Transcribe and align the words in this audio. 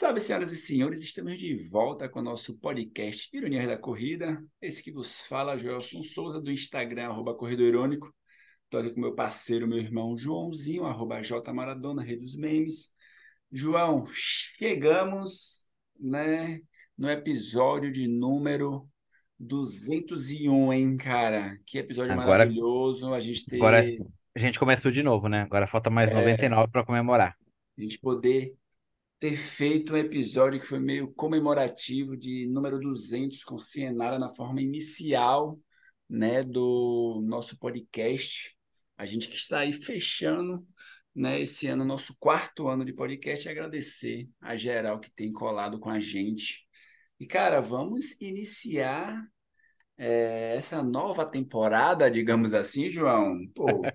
Salve, 0.00 0.18
senhoras 0.18 0.50
e 0.50 0.56
senhores, 0.56 1.02
estamos 1.02 1.36
de 1.36 1.54
volta 1.68 2.08
com 2.08 2.20
o 2.20 2.22
nosso 2.22 2.56
podcast 2.56 3.28
Ironias 3.36 3.68
da 3.68 3.76
Corrida. 3.76 4.42
Esse 4.58 4.82
que 4.82 4.90
vos 4.90 5.26
fala, 5.26 5.58
Joelson 5.58 6.02
Souza, 6.02 6.40
do 6.40 6.50
Instagram, 6.50 7.08
arroba 7.08 7.34
Corredor 7.34 7.66
Irônico. 7.66 8.10
Estou 8.64 8.80
aqui 8.80 8.94
com 8.94 9.00
meu 9.02 9.14
parceiro, 9.14 9.68
meu 9.68 9.76
irmão 9.76 10.16
Joãozinho, 10.16 10.86
arroba 10.86 11.22
J 11.22 11.52
Maradona, 11.52 12.02
rei 12.02 12.16
dos 12.16 12.34
memes. 12.34 12.94
João, 13.52 14.06
chegamos 14.14 15.66
né, 16.00 16.62
no 16.96 17.10
episódio 17.10 17.92
de 17.92 18.08
número 18.08 18.88
201, 19.38 20.72
hein, 20.72 20.96
cara? 20.96 21.58
Que 21.66 21.76
episódio 21.76 22.12
Agora, 22.12 22.26
maravilhoso. 22.26 23.12
A 23.12 23.20
gente 23.20 23.44
ter, 23.44 23.56
agora 23.56 23.84
a 24.34 24.38
gente 24.38 24.58
começou 24.58 24.90
de 24.90 25.02
novo, 25.02 25.28
né? 25.28 25.42
Agora 25.42 25.66
falta 25.66 25.90
mais 25.90 26.10
é, 26.10 26.14
99 26.14 26.72
para 26.72 26.86
comemorar. 26.86 27.36
a 27.76 27.80
gente 27.82 28.00
poder 28.00 28.54
ter 29.20 29.36
feito 29.36 29.92
um 29.92 29.98
episódio 29.98 30.58
que 30.58 30.66
foi 30.66 30.80
meio 30.80 31.12
comemorativo 31.12 32.16
de 32.16 32.46
número 32.46 32.80
200 32.80 33.44
com 33.44 33.58
Cienara 33.58 34.18
na 34.18 34.30
forma 34.30 34.62
inicial, 34.62 35.60
né, 36.08 36.42
do 36.42 37.22
nosso 37.22 37.58
podcast. 37.58 38.56
A 38.96 39.04
gente 39.04 39.28
que 39.28 39.36
está 39.36 39.60
aí 39.60 39.74
fechando, 39.74 40.66
né, 41.14 41.38
esse 41.38 41.66
ano, 41.66 41.84
nosso 41.84 42.16
quarto 42.18 42.66
ano 42.66 42.82
de 42.82 42.94
podcast, 42.94 43.46
e 43.46 43.50
agradecer 43.50 44.26
a 44.40 44.56
geral 44.56 44.98
que 44.98 45.10
tem 45.10 45.30
colado 45.30 45.78
com 45.78 45.90
a 45.90 46.00
gente. 46.00 46.66
E, 47.18 47.26
cara, 47.26 47.60
vamos 47.60 48.18
iniciar 48.22 49.22
é, 50.00 50.56
essa 50.56 50.82
nova 50.82 51.26
temporada, 51.26 52.10
digamos 52.10 52.54
assim, 52.54 52.88
João. 52.90 53.46
Pô, 53.54 53.94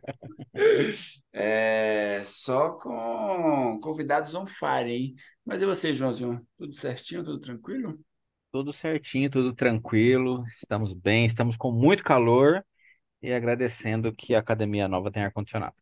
é, 1.33 2.21
só 2.23 2.71
com 2.73 3.79
convidados 3.81 4.35
on 4.35 4.45
fire, 4.47 4.91
hein? 4.91 5.15
Mas 5.45 5.61
e 5.61 5.65
você, 5.65 5.93
Joãozinho? 5.95 6.45
Tudo 6.57 6.73
certinho, 6.75 7.23
tudo 7.23 7.39
tranquilo? 7.39 7.99
Tudo 8.51 8.71
certinho, 8.71 9.29
tudo 9.29 9.53
tranquilo, 9.53 10.43
estamos 10.47 10.93
bem, 10.93 11.25
estamos 11.25 11.57
com 11.57 11.71
muito 11.73 12.03
calor 12.03 12.65
e 13.21 13.33
agradecendo 13.33 14.13
que 14.15 14.35
a 14.35 14.39
academia 14.39 14.87
nova 14.87 15.11
tem 15.11 15.23
ar-condicionado. 15.23 15.75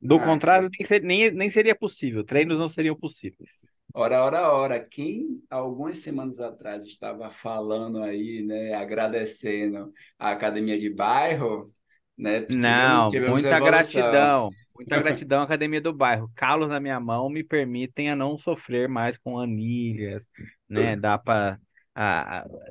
Do 0.00 0.18
Ah, 0.18 0.20
contrário, 0.20 0.70
nem, 0.70 1.00
nem, 1.02 1.32
nem 1.32 1.50
seria 1.50 1.76
possível, 1.76 2.24
treinos 2.24 2.58
não 2.58 2.68
seriam 2.68 2.96
possíveis. 2.96 3.70
Ora, 3.94 4.24
ora, 4.24 4.52
ora. 4.52 4.80
Quem 4.84 5.42
algumas 5.50 5.98
semanas 5.98 6.38
atrás 6.40 6.84
estava 6.84 7.30
falando 7.30 8.02
aí, 8.02 8.42
né, 8.42 8.74
agradecendo 8.74 9.92
a 10.18 10.30
academia 10.32 10.78
de 10.78 10.90
bairro, 10.90 11.74
né, 12.16 12.42
tivemos, 12.56 13.04
Não, 13.04 13.06
tivemos 13.06 13.44
muita 13.44 13.44
evolução. 13.44 14.36
gratidão, 14.40 14.54
muita 14.74 14.98
gratidão 14.98 15.40
à 15.40 15.44
academia 15.44 15.80
do 15.80 15.92
bairro. 15.92 16.30
Calos 16.34 16.68
na 16.68 16.80
minha 16.80 17.00
mão 17.00 17.28
me 17.30 17.42
permitem 17.42 18.10
a 18.10 18.16
não 18.16 18.36
sofrer 18.36 18.88
mais 18.88 19.16
com 19.16 19.38
anilhas, 19.38 20.28
né? 20.68 20.96
Dá 20.96 21.16
para 21.18 21.58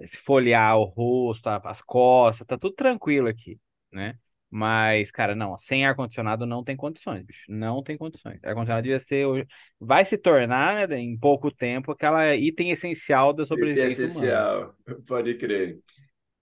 esfoliar 0.02 0.78
o 0.78 0.84
rosto, 0.86 1.48
as 1.50 1.82
costas, 1.82 2.46
tá 2.48 2.58
tudo 2.58 2.76
tranquilo 2.76 3.28
aqui, 3.28 3.60
né? 3.92 4.18
Mas, 4.54 5.12
cara, 5.12 5.34
não, 5.34 5.56
sem 5.58 5.86
ar-condicionado 5.86 6.46
não 6.46 6.62
tem 6.62 6.76
condições, 6.76 7.24
bicho. 7.24 7.46
Não 7.50 7.82
tem 7.82 7.98
condições. 7.98 8.38
Ar-condicionado 8.44 8.84
devia 8.84 9.00
ser, 9.00 9.48
vai 9.80 10.04
se 10.04 10.18
tornar, 10.18 10.90
né, 10.90 11.00
em 11.00 11.18
pouco 11.18 11.50
tempo, 11.50 11.94
aquela 11.94 12.36
item 12.36 12.70
essencial 12.72 13.32
da 13.32 13.46
Item 13.46 13.48
sobrevivência 13.48 14.06
humana. 14.06 14.28
essencial, 14.28 14.76
pode 15.08 15.36
crer. 15.36 15.80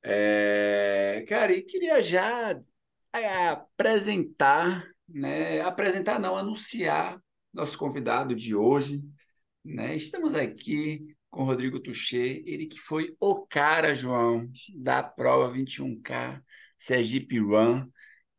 É, 0.01 1.23
cara, 1.27 1.53
e 1.53 1.61
queria 1.61 2.01
já 2.01 2.59
é, 3.13 3.49
apresentar, 3.49 4.87
né? 5.07 5.61
Apresentar 5.61 6.19
não, 6.19 6.35
anunciar 6.35 7.21
nosso 7.53 7.77
convidado 7.77 8.35
de 8.35 8.55
hoje, 8.55 9.03
né? 9.63 9.95
Estamos 9.95 10.33
aqui 10.33 11.05
com 11.29 11.43
o 11.43 11.45
Rodrigo 11.45 11.79
Tuchê, 11.79 12.43
ele 12.45 12.65
que 12.65 12.79
foi 12.79 13.15
o 13.19 13.45
cara, 13.45 13.93
João, 13.93 14.49
da 14.75 15.03
prova 15.03 15.53
21K 15.53 16.41
Sergipe 16.77 17.39
Run, 17.39 17.87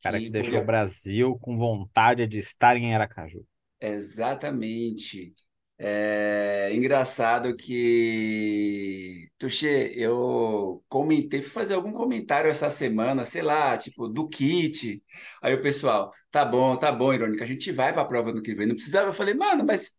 Cara 0.03 0.19
que 0.19 0.25
que 0.25 0.31
deixou 0.31 0.59
o 0.61 0.65
Brasil 0.65 1.39
com 1.41 1.57
vontade 1.57 2.27
de 2.27 2.39
estar 2.39 2.77
em 2.77 2.95
Aracaju. 2.95 3.45
Exatamente. 3.81 5.35
É 5.83 6.69
engraçado 6.75 7.57
que, 7.57 9.31
Tuxê, 9.39 9.91
eu 9.97 10.85
comentei, 10.91 11.41
fui 11.41 11.51
fazer 11.51 11.73
algum 11.73 11.91
comentário 11.91 12.51
essa 12.51 12.69
semana, 12.69 13.25
sei 13.25 13.41
lá, 13.41 13.79
tipo, 13.79 14.07
do 14.07 14.29
kit. 14.29 15.03
Aí 15.41 15.55
o 15.55 15.63
pessoal, 15.63 16.13
tá 16.31 16.45
bom, 16.45 16.77
tá 16.77 16.93
bom, 16.93 17.15
Irônica, 17.15 17.43
a 17.45 17.47
gente 17.47 17.73
vai 17.73 17.95
para 17.95 18.03
a 18.03 18.05
prova 18.05 18.31
no 18.31 18.43
que 18.43 18.55
vem. 18.55 18.67
Não 18.67 18.75
precisava, 18.75 19.09
eu 19.09 19.13
falei, 19.15 19.33
mano, 19.33 19.65
mas 19.67 19.93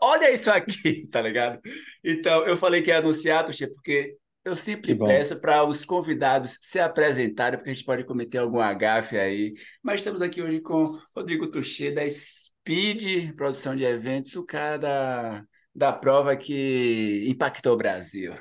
olha 0.00 0.30
isso 0.32 0.48
aqui, 0.48 1.06
tá 1.10 1.20
ligado? 1.20 1.60
Então, 2.04 2.46
eu 2.46 2.56
falei 2.56 2.80
que 2.80 2.90
ia 2.90 2.98
anunciar, 2.98 3.44
Tuxê, 3.44 3.66
porque 3.66 4.16
eu 4.46 4.54
sempre 4.54 4.94
peço 4.94 5.40
para 5.40 5.66
os 5.66 5.84
convidados 5.84 6.56
se 6.62 6.78
apresentarem, 6.78 7.58
porque 7.58 7.70
a 7.70 7.74
gente 7.74 7.84
pode 7.84 8.04
cometer 8.04 8.38
algum 8.38 8.60
agafe 8.60 9.18
aí. 9.18 9.54
Mas 9.82 9.96
estamos 9.96 10.22
aqui 10.22 10.40
hoje 10.40 10.60
com 10.60 10.84
o 10.84 11.02
Rodrigo 11.16 11.50
Tuchê, 11.50 11.90
da 11.90 12.08
Speed 12.08 13.34
Produção 13.34 13.74
de 13.74 13.82
Eventos, 13.82 14.36
o 14.36 14.44
cara 14.44 14.76
da, 14.76 15.44
da 15.74 15.92
prova 15.92 16.36
que 16.36 17.26
impactou 17.28 17.72
o 17.72 17.76
Brasil. 17.76 18.34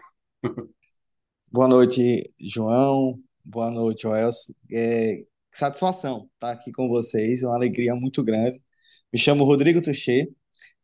Boa 1.51 1.67
noite, 1.67 2.21
João. 2.39 3.19
Boa 3.43 3.71
noite, 3.71 4.05
Welson. 4.05 4.53
É, 4.71 5.23
satisfação 5.51 6.29
estar 6.35 6.51
aqui 6.51 6.71
com 6.71 6.87
vocês, 6.87 7.41
é 7.41 7.47
uma 7.47 7.55
alegria 7.55 7.95
muito 7.95 8.23
grande. 8.23 8.61
Me 9.11 9.17
chamo 9.17 9.43
Rodrigo 9.43 9.81
Tuchê, 9.81 10.31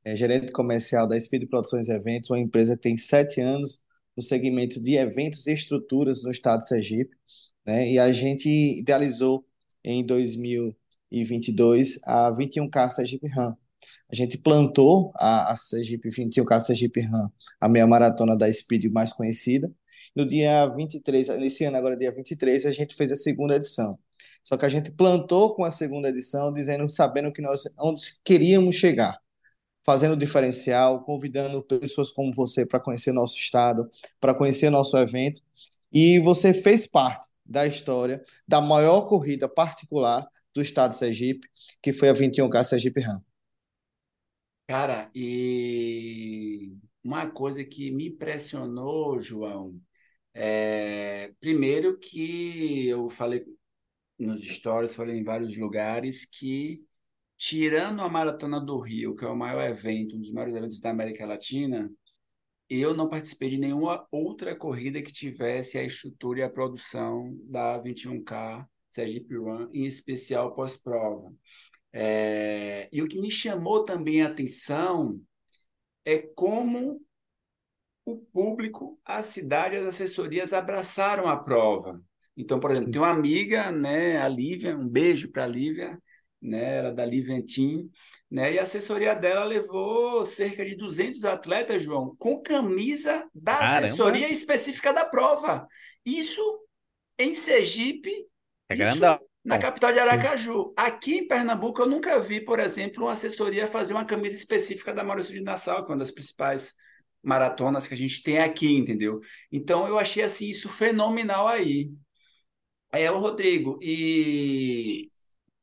é 0.03 0.15
gerente 0.15 0.51
comercial 0.51 1.07
da 1.07 1.19
Speed 1.19 1.47
Produções 1.47 1.89
Eventos, 1.89 2.31
uma 2.31 2.39
empresa 2.39 2.75
que 2.75 2.81
tem 2.81 2.97
sete 2.97 3.39
anos 3.39 3.83
no 4.15 4.23
segmento 4.23 4.81
de 4.81 4.95
eventos 4.95 5.47
e 5.47 5.53
estruturas 5.53 6.23
no 6.23 6.31
estado 6.31 6.59
de 6.59 6.67
Sergipe, 6.67 7.15
né? 7.65 7.89
E 7.91 7.99
a 7.99 8.11
gente 8.11 8.47
idealizou 8.79 9.45
em 9.83 10.05
2022 10.05 11.99
a 12.05 12.31
21K 12.31 12.89
Sergipe 12.89 13.27
Run. 13.27 13.53
A 14.11 14.15
gente 14.15 14.37
plantou 14.37 15.11
a, 15.15 15.51
a 15.51 15.55
Sergipe 15.55 16.09
21K 16.09 16.59
Sergipe 16.59 17.01
Run, 17.01 17.29
a 17.59 17.69
meia 17.69 17.87
maratona 17.87 18.35
da 18.37 18.51
Speed 18.51 18.85
mais 18.91 19.13
conhecida. 19.13 19.71
No 20.15 20.25
dia 20.25 20.67
23, 20.67 21.29
nesse 21.39 21.63
ano 21.63 21.77
agora 21.77 21.95
dia 21.97 22.11
23, 22.11 22.65
a 22.65 22.71
gente 22.71 22.95
fez 22.95 23.11
a 23.11 23.15
segunda 23.15 23.55
edição. 23.55 23.97
Só 24.43 24.57
que 24.57 24.65
a 24.65 24.69
gente 24.69 24.91
plantou 24.91 25.53
com 25.53 25.63
a 25.63 25.71
segunda 25.71 26.09
edição, 26.09 26.51
dizendo, 26.51 26.89
sabendo 26.89 27.31
que 27.31 27.41
nós 27.41 27.63
onde 27.79 28.01
queríamos 28.23 28.75
chegar, 28.75 29.19
fazendo 29.83 30.15
diferencial, 30.15 31.03
convidando 31.03 31.63
pessoas 31.63 32.11
como 32.11 32.33
você 32.33 32.65
para 32.65 32.79
conhecer 32.79 33.11
nosso 33.11 33.37
estado, 33.37 33.89
para 34.19 34.33
conhecer 34.33 34.69
nosso 34.69 34.97
evento. 34.97 35.41
E 35.91 36.19
você 36.19 36.53
fez 36.53 36.87
parte 36.87 37.27
da 37.45 37.65
história 37.67 38.23
da 38.47 38.61
maior 38.61 39.01
corrida 39.01 39.47
particular 39.47 40.27
do 40.53 40.61
estado 40.61 40.91
de 40.91 40.97
Sergipe, 40.97 41.47
que 41.81 41.91
foi 41.91 42.09
a 42.09 42.13
21K 42.13 42.63
Sergipe 42.63 43.01
Run. 43.01 43.19
Cara, 44.67 45.09
e 45.13 46.73
uma 47.03 47.29
coisa 47.29 47.63
que 47.63 47.91
me 47.91 48.07
impressionou, 48.07 49.19
João, 49.19 49.79
é 50.33 51.33
primeiro 51.39 51.97
que 51.97 52.87
eu 52.87 53.09
falei 53.09 53.45
nos 54.17 54.41
stories, 54.43 54.95
falei 54.95 55.17
em 55.17 55.23
vários 55.23 55.57
lugares 55.57 56.25
que 56.25 56.85
tirando 57.41 58.03
a 58.03 58.07
Maratona 58.07 58.61
do 58.61 58.79
Rio, 58.79 59.15
que 59.15 59.25
é 59.25 59.27
o 59.27 59.35
maior 59.35 59.67
evento, 59.67 60.15
um 60.15 60.19
dos 60.19 60.31
maiores 60.31 60.55
eventos 60.55 60.79
da 60.79 60.91
América 60.91 61.25
Latina, 61.25 61.91
eu 62.69 62.93
não 62.93 63.09
participei 63.09 63.49
de 63.49 63.57
nenhuma 63.57 64.05
outra 64.11 64.55
corrida 64.55 65.01
que 65.01 65.11
tivesse 65.11 65.75
a 65.75 65.83
estrutura 65.83 66.41
e 66.41 66.43
a 66.43 66.49
produção 66.51 67.35
da 67.45 67.81
21K 67.81 68.63
Sergipe 68.91 69.35
Run, 69.35 69.69
em 69.73 69.87
especial 69.87 70.53
pós-prova. 70.53 71.33
É, 71.91 72.87
e 72.91 73.01
o 73.01 73.07
que 73.07 73.19
me 73.19 73.31
chamou 73.31 73.85
também 73.85 74.21
a 74.21 74.27
atenção 74.27 75.19
é 76.05 76.19
como 76.19 77.01
o 78.05 78.17
público, 78.17 78.99
a 79.03 79.23
cidade, 79.23 79.77
as 79.77 79.87
assessorias 79.87 80.53
abraçaram 80.53 81.27
a 81.27 81.35
prova. 81.35 81.99
Então, 82.37 82.59
por 82.59 82.69
exemplo, 82.69 82.91
tem 82.91 83.01
uma 83.01 83.09
amiga, 83.09 83.71
né, 83.71 84.21
a 84.21 84.27
Lívia, 84.27 84.77
um 84.77 84.87
beijo 84.87 85.31
para 85.31 85.45
a 85.45 85.47
Lívia, 85.47 85.99
né, 86.41 86.77
ela 86.77 86.89
é 86.89 86.93
da 86.93 87.05
Liventim, 87.05 87.89
né, 88.29 88.53
e 88.53 88.59
a 88.59 88.63
assessoria 88.63 89.13
dela 89.13 89.43
levou 89.43 90.25
cerca 90.25 90.65
de 90.65 90.75
200 90.75 91.23
atletas, 91.25 91.83
João, 91.83 92.15
com 92.17 92.41
camisa 92.41 93.27
da 93.33 93.57
Caramba, 93.57 93.85
assessoria 93.85 94.31
específica 94.31 94.91
da 94.93 95.05
prova. 95.05 95.67
Isso 96.05 96.41
em 97.19 97.35
Sergipe, 97.35 98.25
é 98.69 98.75
grandão. 98.75 99.19
na 99.43 99.59
capital 99.59 99.91
de 99.91 99.99
Sim. 99.99 100.09
Aracaju. 100.09 100.73
Aqui 100.75 101.17
em 101.19 101.27
Pernambuco, 101.27 101.81
eu 101.81 101.87
nunca 101.87 102.19
vi, 102.19 102.41
por 102.43 102.59
exemplo, 102.59 103.03
uma 103.03 103.11
assessoria 103.11 103.67
fazer 103.67 103.93
uma 103.93 104.05
camisa 104.05 104.35
específica 104.35 104.93
da 104.93 105.03
Maurício 105.03 105.33
de 105.33 105.41
Nassau, 105.41 105.83
que 105.83 105.91
é 105.91 105.93
uma 105.93 105.99
das 105.99 106.11
principais 106.11 106.73
maratonas 107.21 107.85
que 107.85 107.93
a 107.93 107.97
gente 107.97 108.23
tem 108.23 108.39
aqui, 108.39 108.75
entendeu? 108.75 109.19
Então, 109.51 109.87
eu 109.87 109.99
achei 109.99 110.23
assim 110.23 110.49
isso 110.49 110.67
fenomenal 110.67 111.47
aí. 111.47 111.91
É, 112.91 113.09
o 113.11 113.19
Rodrigo, 113.19 113.77
e 113.81 115.10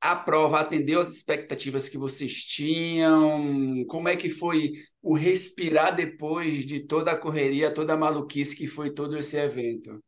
a 0.00 0.14
prova 0.14 0.60
atendeu 0.60 1.00
as 1.00 1.10
expectativas 1.10 1.88
que 1.88 1.98
vocês 1.98 2.34
tinham? 2.44 3.84
Como 3.88 4.08
é 4.08 4.16
que 4.16 4.28
foi 4.28 4.72
o 5.02 5.14
respirar 5.14 5.94
depois 5.94 6.64
de 6.64 6.80
toda 6.80 7.12
a 7.12 7.16
correria, 7.16 7.72
toda 7.72 7.94
a 7.94 7.96
maluquice 7.96 8.54
que 8.54 8.66
foi 8.66 8.90
todo 8.90 9.16
esse 9.16 9.36
evento? 9.36 9.98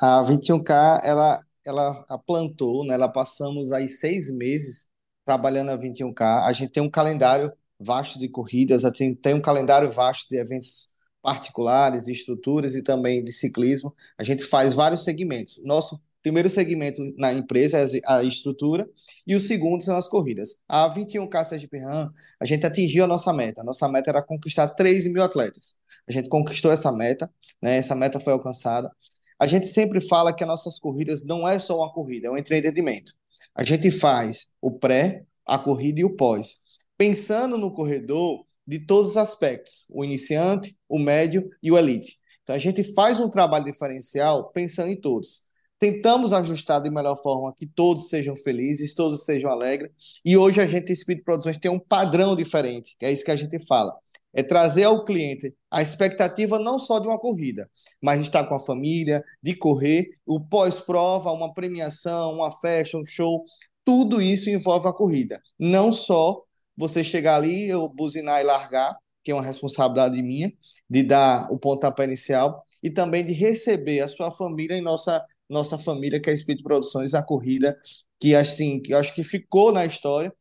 A 0.00 0.24
21K, 0.24 1.00
ela, 1.04 1.40
ela 1.64 2.04
plantou, 2.26 2.84
né? 2.84 2.94
Ela 2.94 3.08
passamos 3.08 3.72
aí 3.72 3.88
seis 3.88 4.32
meses 4.34 4.88
trabalhando 5.24 5.70
a 5.70 5.78
21K. 5.78 6.44
A 6.44 6.52
gente 6.52 6.72
tem 6.72 6.82
um 6.82 6.90
calendário 6.90 7.52
vasto 7.78 8.18
de 8.18 8.28
corridas, 8.28 8.82
gente 8.82 9.16
tem 9.16 9.34
um 9.34 9.40
calendário 9.40 9.90
vasto 9.90 10.28
de 10.28 10.36
eventos 10.36 10.92
particulares, 11.20 12.08
estruturas 12.08 12.74
e 12.74 12.82
também 12.82 13.22
de 13.22 13.32
ciclismo. 13.32 13.94
A 14.18 14.24
gente 14.24 14.44
faz 14.44 14.74
vários 14.74 15.04
segmentos. 15.04 15.62
Nosso 15.64 16.02
primeiro 16.22 16.48
segmento 16.48 17.02
na 17.16 17.32
empresa 17.32 17.78
é 17.78 17.86
a 18.06 18.22
estrutura 18.22 18.88
e 19.26 19.34
o 19.34 19.40
segundo 19.40 19.82
são 19.82 19.96
as 19.96 20.08
corridas. 20.08 20.62
A 20.68 20.92
21K 20.94 21.44
Sergipe 21.44 21.78
Ram, 21.78 22.10
a 22.40 22.44
gente 22.44 22.64
atingiu 22.64 23.04
a 23.04 23.08
nossa 23.08 23.32
meta. 23.32 23.60
A 23.60 23.64
nossa 23.64 23.88
meta 23.88 24.10
era 24.10 24.22
conquistar 24.22 24.68
13 24.68 25.12
mil 25.12 25.22
atletas. 25.22 25.76
A 26.08 26.12
gente 26.12 26.28
conquistou 26.28 26.72
essa 26.72 26.92
meta, 26.92 27.30
né? 27.60 27.76
Essa 27.76 27.94
meta 27.94 28.18
foi 28.20 28.32
alcançada. 28.32 28.90
A 29.38 29.46
gente 29.46 29.66
sempre 29.66 30.00
fala 30.00 30.34
que 30.34 30.44
as 30.44 30.48
nossas 30.48 30.78
corridas 30.78 31.24
não 31.24 31.46
é 31.46 31.58
só 31.58 31.76
uma 31.76 31.92
corrida, 31.92 32.28
é 32.28 32.30
um 32.30 32.36
entretenimento. 32.36 33.12
A 33.54 33.64
gente 33.64 33.90
faz 33.90 34.52
o 34.60 34.70
pré, 34.70 35.24
a 35.44 35.58
corrida 35.58 36.00
e 36.00 36.04
o 36.04 36.16
pós, 36.16 36.58
pensando 36.96 37.58
no 37.58 37.72
corredor 37.72 38.46
de 38.66 38.78
todos 38.86 39.10
os 39.10 39.16
aspectos, 39.16 39.86
o 39.90 40.04
iniciante, 40.04 40.78
o 40.88 40.98
médio 40.98 41.44
e 41.62 41.70
o 41.70 41.76
elite. 41.76 42.16
Então 42.42 42.54
a 42.54 42.58
gente 42.58 42.82
faz 42.94 43.18
um 43.20 43.28
trabalho 43.28 43.64
diferencial 43.64 44.50
pensando 44.50 44.90
em 44.90 45.00
todos. 45.00 45.42
Tentamos 45.82 46.32
ajustar 46.32 46.80
de 46.80 46.88
melhor 46.88 47.20
forma 47.20 47.52
que 47.58 47.66
todos 47.66 48.08
sejam 48.08 48.36
felizes, 48.36 48.94
todos 48.94 49.24
sejam 49.24 49.50
alegres. 49.50 49.90
E 50.24 50.36
hoje 50.36 50.60
a 50.60 50.66
gente, 50.68 50.94
Speed 50.94 51.24
Produções, 51.24 51.58
tem 51.58 51.72
um 51.72 51.80
padrão 51.80 52.36
diferente, 52.36 52.94
que 52.96 53.04
é 53.04 53.10
isso 53.10 53.24
que 53.24 53.32
a 53.32 53.36
gente 53.36 53.58
fala 53.66 53.92
é 54.32 54.42
trazer 54.42 54.84
ao 54.84 55.04
cliente 55.04 55.54
a 55.70 55.82
expectativa 55.82 56.58
não 56.58 56.78
só 56.78 56.98
de 56.98 57.06
uma 57.06 57.18
corrida, 57.18 57.68
mas 58.00 58.20
de 58.20 58.28
estar 58.28 58.44
com 58.44 58.54
a 58.54 58.60
família, 58.60 59.22
de 59.42 59.54
correr, 59.54 60.06
o 60.24 60.40
pós-prova, 60.40 61.32
uma 61.32 61.52
premiação, 61.52 62.32
uma 62.32 62.50
festa, 62.50 62.96
um 62.96 63.04
show, 63.04 63.44
tudo 63.84 64.22
isso 64.22 64.48
envolve 64.48 64.88
a 64.88 64.92
corrida. 64.92 65.42
Não 65.58 65.92
só 65.92 66.42
você 66.76 67.04
chegar 67.04 67.36
ali, 67.36 67.68
eu 67.68 67.88
buzinar 67.88 68.40
e 68.40 68.44
largar, 68.44 68.96
que 69.22 69.30
é 69.30 69.34
uma 69.34 69.42
responsabilidade 69.42 70.22
minha, 70.22 70.50
de 70.88 71.02
dar 71.02 71.52
o 71.52 71.58
pontapé 71.58 72.04
inicial, 72.04 72.64
e 72.82 72.90
também 72.90 73.24
de 73.24 73.32
receber 73.32 74.00
a 74.00 74.08
sua 74.08 74.32
família 74.32 74.76
e 74.76 74.80
nossa, 74.80 75.24
nossa 75.48 75.78
família, 75.78 76.20
que 76.20 76.28
é 76.30 76.32
a 76.32 76.34
Espírito 76.34 76.64
Produções, 76.64 77.14
a 77.14 77.22
corrida, 77.22 77.78
que 78.20 78.34
assim, 78.34 78.80
que 78.80 78.94
eu 78.94 78.98
acho 78.98 79.14
que 79.14 79.24
ficou 79.24 79.72
na 79.72 79.84
história, 79.84 80.32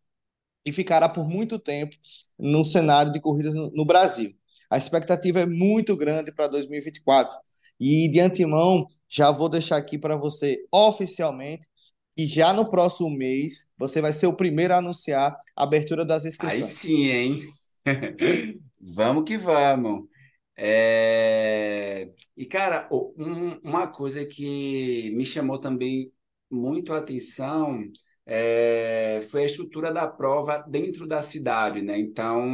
e 0.65 0.71
ficará 0.71 1.09
por 1.09 1.27
muito 1.27 1.59
tempo 1.59 1.95
no 2.37 2.63
cenário 2.63 3.11
de 3.11 3.19
corridas 3.19 3.53
no 3.55 3.85
Brasil. 3.85 4.31
A 4.69 4.77
expectativa 4.77 5.41
é 5.41 5.45
muito 5.45 5.95
grande 5.95 6.31
para 6.31 6.47
2024 6.47 7.37
e 7.79 8.09
de 8.09 8.19
antemão 8.19 8.85
já 9.09 9.31
vou 9.31 9.49
deixar 9.49 9.77
aqui 9.77 9.97
para 9.97 10.15
você 10.15 10.63
oficialmente 10.71 11.67
que 12.15 12.27
já 12.27 12.53
no 12.53 12.69
próximo 12.69 13.09
mês 13.09 13.67
você 13.77 14.01
vai 14.01 14.13
ser 14.13 14.27
o 14.27 14.35
primeiro 14.35 14.73
a 14.73 14.77
anunciar 14.77 15.35
a 15.55 15.63
abertura 15.63 16.05
das 16.05 16.25
inscrições. 16.25 16.63
Aí 16.63 16.69
sim, 16.69 17.05
hein? 17.09 17.41
vamos 18.79 19.23
que 19.25 19.37
vamos. 19.37 20.10
É... 20.57 22.11
E, 22.35 22.45
cara, 22.45 22.87
um, 22.91 23.57
uma 23.63 23.87
coisa 23.87 24.25
que 24.25 25.11
me 25.15 25.25
chamou 25.25 25.57
também 25.57 26.11
muito 26.49 26.93
a 26.93 26.97
atenção 26.97 27.83
é, 28.25 29.21
foi 29.29 29.43
a 29.43 29.45
estrutura 29.45 29.91
da 29.91 30.07
prova 30.07 30.59
dentro 30.67 31.07
da 31.07 31.21
cidade, 31.21 31.81
né? 31.81 31.99
Então, 31.99 32.47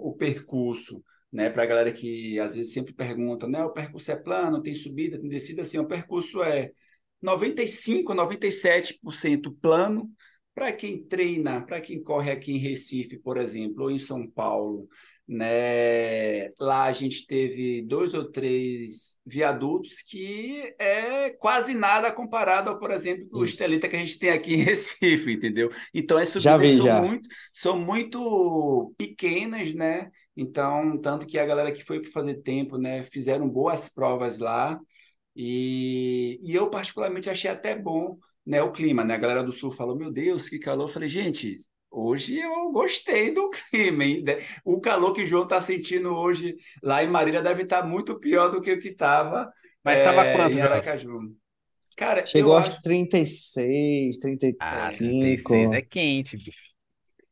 o 0.00 0.14
percurso, 0.16 1.02
né? 1.32 1.50
Para 1.50 1.64
a 1.64 1.66
galera 1.66 1.92
que 1.92 2.38
às 2.38 2.54
vezes 2.56 2.72
sempre 2.72 2.92
pergunta, 2.92 3.46
né? 3.48 3.64
O 3.64 3.72
percurso 3.72 4.10
é 4.12 4.16
plano, 4.16 4.62
tem 4.62 4.74
subida, 4.74 5.18
tem 5.18 5.28
descida, 5.28 5.62
assim, 5.62 5.78
o 5.78 5.86
percurso 5.86 6.42
é 6.42 6.72
95, 7.20 8.14
97% 8.14 9.52
plano. 9.60 10.10
Para 10.54 10.70
quem 10.72 11.02
treina, 11.06 11.64
para 11.64 11.80
quem 11.80 12.02
corre 12.02 12.30
aqui 12.30 12.52
em 12.52 12.58
Recife, 12.58 13.18
por 13.18 13.38
exemplo, 13.38 13.84
ou 13.84 13.90
em 13.90 13.98
São 13.98 14.28
Paulo, 14.28 14.86
né? 15.32 16.50
Lá 16.58 16.84
a 16.84 16.92
gente 16.92 17.26
teve 17.26 17.82
dois 17.82 18.14
ou 18.14 18.30
três 18.30 19.18
viadutos 19.24 20.02
que 20.02 20.74
é 20.78 21.30
quase 21.30 21.74
nada 21.74 22.12
comparado, 22.12 22.78
por 22.78 22.90
exemplo, 22.90 23.26
o 23.32 23.44
Estelita 23.44 23.88
que 23.88 23.96
a 23.96 23.98
gente 23.98 24.18
tem 24.18 24.30
aqui 24.30 24.54
em 24.54 24.62
Recife, 24.62 25.32
entendeu? 25.32 25.70
Então 25.94 26.18
as 26.18 26.32
vi, 26.34 26.76
são. 26.76 27.06
Muito, 27.06 27.28
são 27.52 27.78
muito 27.78 28.94
pequenas, 28.98 29.74
né? 29.74 30.10
Então, 30.36 30.92
tanto 31.00 31.26
que 31.26 31.38
a 31.38 31.46
galera 31.46 31.72
que 31.72 31.84
foi 31.84 32.00
para 32.00 32.10
fazer 32.10 32.36
tempo, 32.36 32.78
né, 32.78 33.02
fizeram 33.02 33.48
boas 33.48 33.88
provas 33.88 34.38
lá. 34.38 34.78
E, 35.34 36.38
e 36.42 36.54
eu 36.54 36.68
particularmente 36.70 37.30
achei 37.30 37.50
até 37.50 37.74
bom 37.74 38.18
né, 38.44 38.62
o 38.62 38.72
clima, 38.72 39.04
né? 39.04 39.14
A 39.14 39.18
galera 39.18 39.42
do 39.42 39.52
sul 39.52 39.70
falou: 39.70 39.96
"Meu 39.96 40.10
Deus, 40.12 40.48
que 40.48 40.58
calor". 40.58 40.84
Eu 40.84 40.88
falei: 40.88 41.08
"Gente, 41.08 41.58
Hoje 41.94 42.38
eu 42.38 42.72
gostei 42.72 43.34
do 43.34 43.50
clima, 43.50 44.02
hein? 44.02 44.24
O 44.64 44.80
calor 44.80 45.12
que 45.12 45.22
o 45.22 45.26
João 45.26 45.42
está 45.42 45.60
sentindo 45.60 46.08
hoje 46.08 46.56
lá 46.82 47.04
em 47.04 47.08
Marília 47.08 47.42
deve 47.42 47.64
estar 47.64 47.82
tá 47.82 47.86
muito 47.86 48.18
pior 48.18 48.48
do 48.50 48.62
que 48.62 48.72
o 48.72 48.80
que 48.80 48.88
estava 48.88 49.52
Mas 49.84 49.98
estava 49.98 50.24
é, 50.24 50.36
quanto, 50.36 50.56
em 50.56 50.60
Aracaju. 50.62 51.18
Cara, 51.94 52.24
Chegou 52.24 52.56
aos 52.56 52.70
acho... 52.70 52.80
36, 52.80 54.18
35. 54.18 54.56
Ah, 54.62 54.80
36 54.80 55.72
é 55.72 55.82
quente, 55.82 56.36
bicho. 56.38 56.72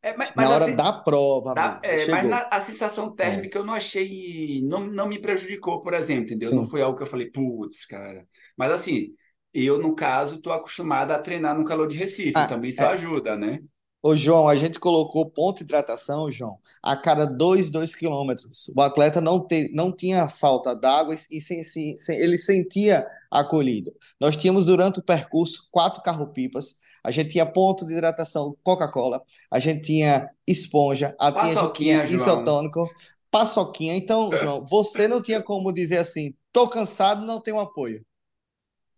É, 0.02 0.16
mas, 0.16 0.32
mas 0.34 0.48
na 0.48 0.54
hora 0.54 0.72
da 0.74 0.92
prova, 0.92 1.54
tá, 1.54 1.80
é, 1.82 2.06
mas 2.06 2.24
na, 2.24 2.48
a 2.50 2.60
sensação 2.60 3.14
térmica 3.14 3.58
é. 3.58 3.60
eu 3.60 3.64
não 3.66 3.74
achei, 3.74 4.62
não, 4.62 4.80
não 4.80 5.06
me 5.06 5.18
prejudicou, 5.18 5.82
por 5.82 5.92
exemplo, 5.92 6.24
entendeu? 6.24 6.48
Sim. 6.48 6.56
Não 6.56 6.68
foi 6.68 6.80
algo 6.80 6.96
que 6.96 7.02
eu 7.02 7.06
falei, 7.06 7.30
putz, 7.30 7.84
cara. 7.84 8.26
Mas 8.56 8.72
assim, 8.72 9.14
eu, 9.52 9.78
no 9.78 9.94
caso, 9.94 10.36
estou 10.36 10.54
acostumado 10.54 11.10
a 11.10 11.18
treinar 11.18 11.56
no 11.56 11.66
calor 11.66 11.86
de 11.86 11.98
Recife, 11.98 12.32
ah, 12.34 12.46
também 12.46 12.70
isso 12.70 12.82
é, 12.82 12.86
ajuda, 12.86 13.36
né? 13.36 13.60
Ô, 14.02 14.16
João, 14.16 14.48
a 14.48 14.56
gente 14.56 14.80
colocou 14.80 15.28
ponto 15.28 15.58
de 15.58 15.64
hidratação, 15.64 16.30
João, 16.30 16.58
a 16.82 16.96
cada 16.96 17.26
dois, 17.26 17.68
dois 17.68 17.94
quilômetros. 17.94 18.72
O 18.74 18.80
atleta 18.80 19.20
não, 19.20 19.38
te, 19.46 19.70
não 19.74 19.94
tinha 19.94 20.26
falta 20.26 20.74
d'água 20.74 21.14
e 21.14 21.40
sem, 21.40 21.62
sem, 21.62 21.98
sem, 21.98 22.16
ele 22.16 22.38
sentia 22.38 23.06
acolhido. 23.30 23.92
Nós 24.18 24.38
tínhamos 24.38 24.66
durante 24.66 25.00
o 25.00 25.02
percurso 25.02 25.68
quatro 25.70 26.02
carro-pipas. 26.02 26.80
A 27.04 27.10
gente 27.10 27.30
tinha 27.30 27.44
ponto 27.44 27.84
de 27.84 27.92
hidratação 27.92 28.56
Coca-Cola, 28.62 29.22
a 29.50 29.58
gente 29.58 29.82
tinha 29.82 30.30
esponja, 30.46 31.14
a, 31.18 31.30
paçoquinha, 31.32 32.06
tinha 32.06 32.16
isotônico, 32.16 32.90
paçoquinha. 33.30 33.94
Então, 33.96 34.34
João, 34.34 34.64
você 34.64 35.06
não 35.08 35.20
tinha 35.22 35.42
como 35.42 35.72
dizer 35.72 35.98
assim, 35.98 36.34
tô 36.52 36.68
cansado, 36.68 37.26
não 37.26 37.40
tenho 37.40 37.58
apoio. 37.58 38.04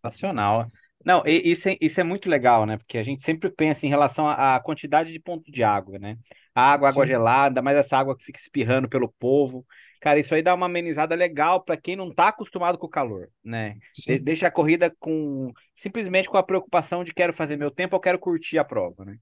Sensacional. 0.05 0.71
Não, 1.05 1.23
isso 1.27 1.69
é, 1.69 1.77
isso 1.81 2.01
é 2.01 2.05
muito 2.05 2.29
legal, 2.29 2.65
né? 2.67 2.77
Porque 2.77 2.99
a 2.99 3.03
gente 3.03 3.23
sempre 3.23 3.51
pensa 3.51 3.87
em 3.87 3.89
relação 3.89 4.29
à 4.29 4.61
quantidade 4.61 5.13
de 5.13 5.19
ponto 5.19 5.51
de 5.51 5.63
água, 5.63 5.99
né? 5.99 6.17
Água, 6.55 6.89
água 6.89 7.05
Sim. 7.05 7.11
gelada, 7.11 7.63
mas 7.63 7.77
essa 7.77 7.97
água 7.97 8.17
que 8.17 8.25
fica 8.25 8.39
espirrando 8.39 8.89
pelo 8.89 9.09
povo. 9.19 9.67
Cara, 10.01 10.19
isso 10.19 10.35
aí 10.35 10.43
dá 10.43 10.55
uma 10.55 10.67
amenizada 10.67 11.15
legal 11.15 11.63
para 11.63 11.77
quem 11.77 11.97
não 11.97 12.09
está 12.09 12.29
acostumado 12.29 12.77
com 12.77 12.87
o 12.87 12.91
calor, 12.91 13.29
né? 13.43 13.77
De 14.07 14.19
deixa 14.19 14.49
a 14.49 14.51
corrida 14.51 14.95
com 14.99 15.53
simplesmente 15.75 16.29
com 16.29 16.37
a 16.37 16.43
preocupação 16.43 17.05
de 17.05 17.15
quero 17.15 17.33
fazer 17.33 17.57
meu 17.57 17.71
tempo 17.71 17.97
ou 17.97 18.01
quero 18.01 18.19
curtir 18.19 18.59
a 18.59 18.65
prova, 18.65 19.05
né? 19.05 19.17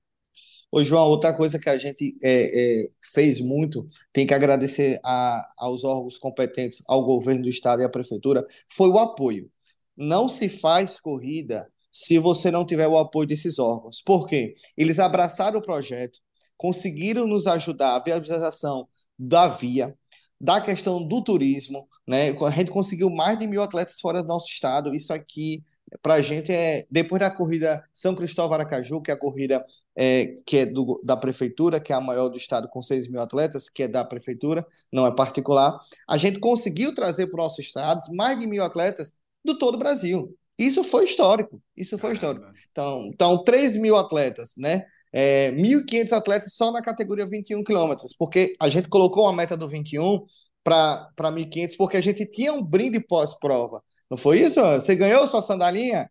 Ô, 0.73 0.85
João, 0.85 1.09
outra 1.09 1.35
coisa 1.35 1.59
que 1.59 1.69
a 1.69 1.77
gente 1.77 2.17
é, 2.23 2.83
é, 2.83 2.87
fez 3.13 3.41
muito, 3.41 3.87
tem 4.13 4.25
que 4.25 4.33
agradecer 4.33 5.01
a, 5.05 5.47
aos 5.59 5.83
órgãos 5.83 6.17
competentes, 6.17 6.85
ao 6.89 7.05
governo 7.05 7.43
do 7.43 7.49
estado 7.49 7.83
e 7.83 7.85
à 7.85 7.89
prefeitura, 7.89 8.47
foi 8.69 8.89
o 8.89 8.99
apoio 8.99 9.51
não 10.01 10.31
se 10.31 10.49
faz 10.49 10.99
corrida 10.99 11.71
se 11.93 12.19
você 12.19 12.51
não 12.51 12.65
tiver 12.65 12.89
o 12.89 12.97
apoio 12.97 13.29
desses 13.29 13.59
órgãos. 13.59 14.01
Por 14.01 14.27
quê? 14.27 14.55
Eles 14.77 14.99
abraçaram 14.99 15.59
o 15.59 15.63
projeto, 15.63 16.19
conseguiram 16.57 17.27
nos 17.27 17.47
ajudar 17.47 17.97
a 17.97 18.03
viabilização 18.03 18.89
da 19.19 19.47
via, 19.47 19.95
da 20.41 20.59
questão 20.59 21.07
do 21.07 21.23
turismo, 21.23 21.87
né? 22.09 22.31
A 22.31 22.51
gente 22.51 22.71
conseguiu 22.71 23.11
mais 23.11 23.39
de 23.39 23.47
mil 23.47 23.63
atletas 23.63 24.01
fora 24.01 24.23
do 24.23 24.29
nosso 24.29 24.47
estado. 24.47 24.95
Isso 24.95 25.13
aqui, 25.13 25.59
para 26.01 26.15
a 26.15 26.23
gente, 26.23 26.51
é 26.51 26.87
depois 26.91 27.21
da 27.21 27.31
corrida 27.31 27.85
São 27.93 28.15
Cristóvão 28.15 28.55
Aracaju, 28.55 29.03
que 29.03 29.11
é 29.11 29.15
a 29.15 29.19
corrida 29.19 29.63
é, 29.95 30.35
que 30.47 30.59
é 30.59 30.67
do, 30.67 30.99
da 31.05 31.17
prefeitura, 31.17 31.79
que 31.79 31.93
é 31.93 31.97
a 31.97 32.01
maior 32.01 32.31
do 32.31 32.39
estado, 32.39 32.69
com 32.69 32.81
6 32.81 33.09
mil 33.09 33.21
atletas, 33.21 33.69
que 33.69 33.83
é 33.83 33.89
da 33.89 34.03
prefeitura, 34.03 34.67
não 34.91 35.07
é 35.07 35.15
particular. 35.15 35.79
A 36.09 36.17
gente 36.17 36.39
conseguiu 36.39 36.95
trazer 36.95 37.27
para 37.27 37.41
o 37.41 37.45
nosso 37.45 37.61
estado 37.61 38.01
mais 38.15 38.39
de 38.39 38.47
mil 38.47 38.65
atletas 38.65 39.21
do 39.45 39.59
todo 39.59 39.75
o 39.75 39.79
Brasil. 39.79 40.37
Isso 40.59 40.85
foi 40.85 41.05
histórico. 41.05 41.63
Isso 41.77 41.97
foi 41.97 42.13
histórico. 42.13 42.47
Então, 42.71 43.11
então 43.13 43.45
3 43.45 43.77
mil 43.77 43.97
atletas, 43.97 44.55
né? 44.59 44.85
É, 45.13 45.51
1.500 45.53 46.13
atletas 46.13 46.55
só 46.55 46.71
na 46.71 46.83
categoria 46.83 47.27
21 47.27 47.65
quilômetros, 47.65 48.15
porque 48.17 48.55
a 48.61 48.69
gente 48.69 48.89
colocou 48.89 49.27
a 49.27 49.33
meta 49.33 49.57
do 49.57 49.67
21 49.69 50.25
para 50.63 51.11
1.500, 51.19 51.77
porque 51.77 51.97
a 51.97 52.01
gente 52.01 52.27
tinha 52.27 52.53
um 52.53 52.65
brinde 52.65 53.01
pós-prova. 53.01 53.83
Não 54.11 54.19
foi 54.19 54.41
isso? 54.41 54.61
Você 54.61 54.95
ganhou 54.95 55.27
sua 55.27 55.43
sandalinha? 55.43 56.11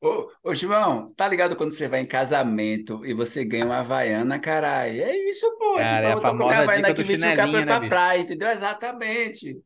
Ô, 0.00 0.28
ô, 0.44 0.54
João, 0.54 1.06
tá 1.16 1.26
ligado 1.26 1.56
quando 1.56 1.72
você 1.72 1.88
vai 1.88 2.00
em 2.00 2.06
casamento 2.06 3.04
e 3.04 3.14
você 3.14 3.44
ganha 3.44 3.64
uma 3.64 3.78
Havaiana, 3.78 4.38
caralho? 4.38 5.02
É 5.02 5.16
isso, 5.30 5.50
pô. 5.58 5.72
Tipo, 5.72 5.78
Cara, 5.78 6.08
é 6.08 6.12
a 6.12 6.20
famosa 6.20 6.56
Havaiana 6.58 6.92
dica 6.92 7.02
do 7.02 7.08
21K 7.08 7.34
pra 7.34 7.46
chinelinho, 7.46 7.58
ir 7.58 7.66
né, 7.66 7.78
pra 7.78 7.88
praia, 7.88 8.20
entendeu? 8.20 8.50
Exatamente. 8.50 9.58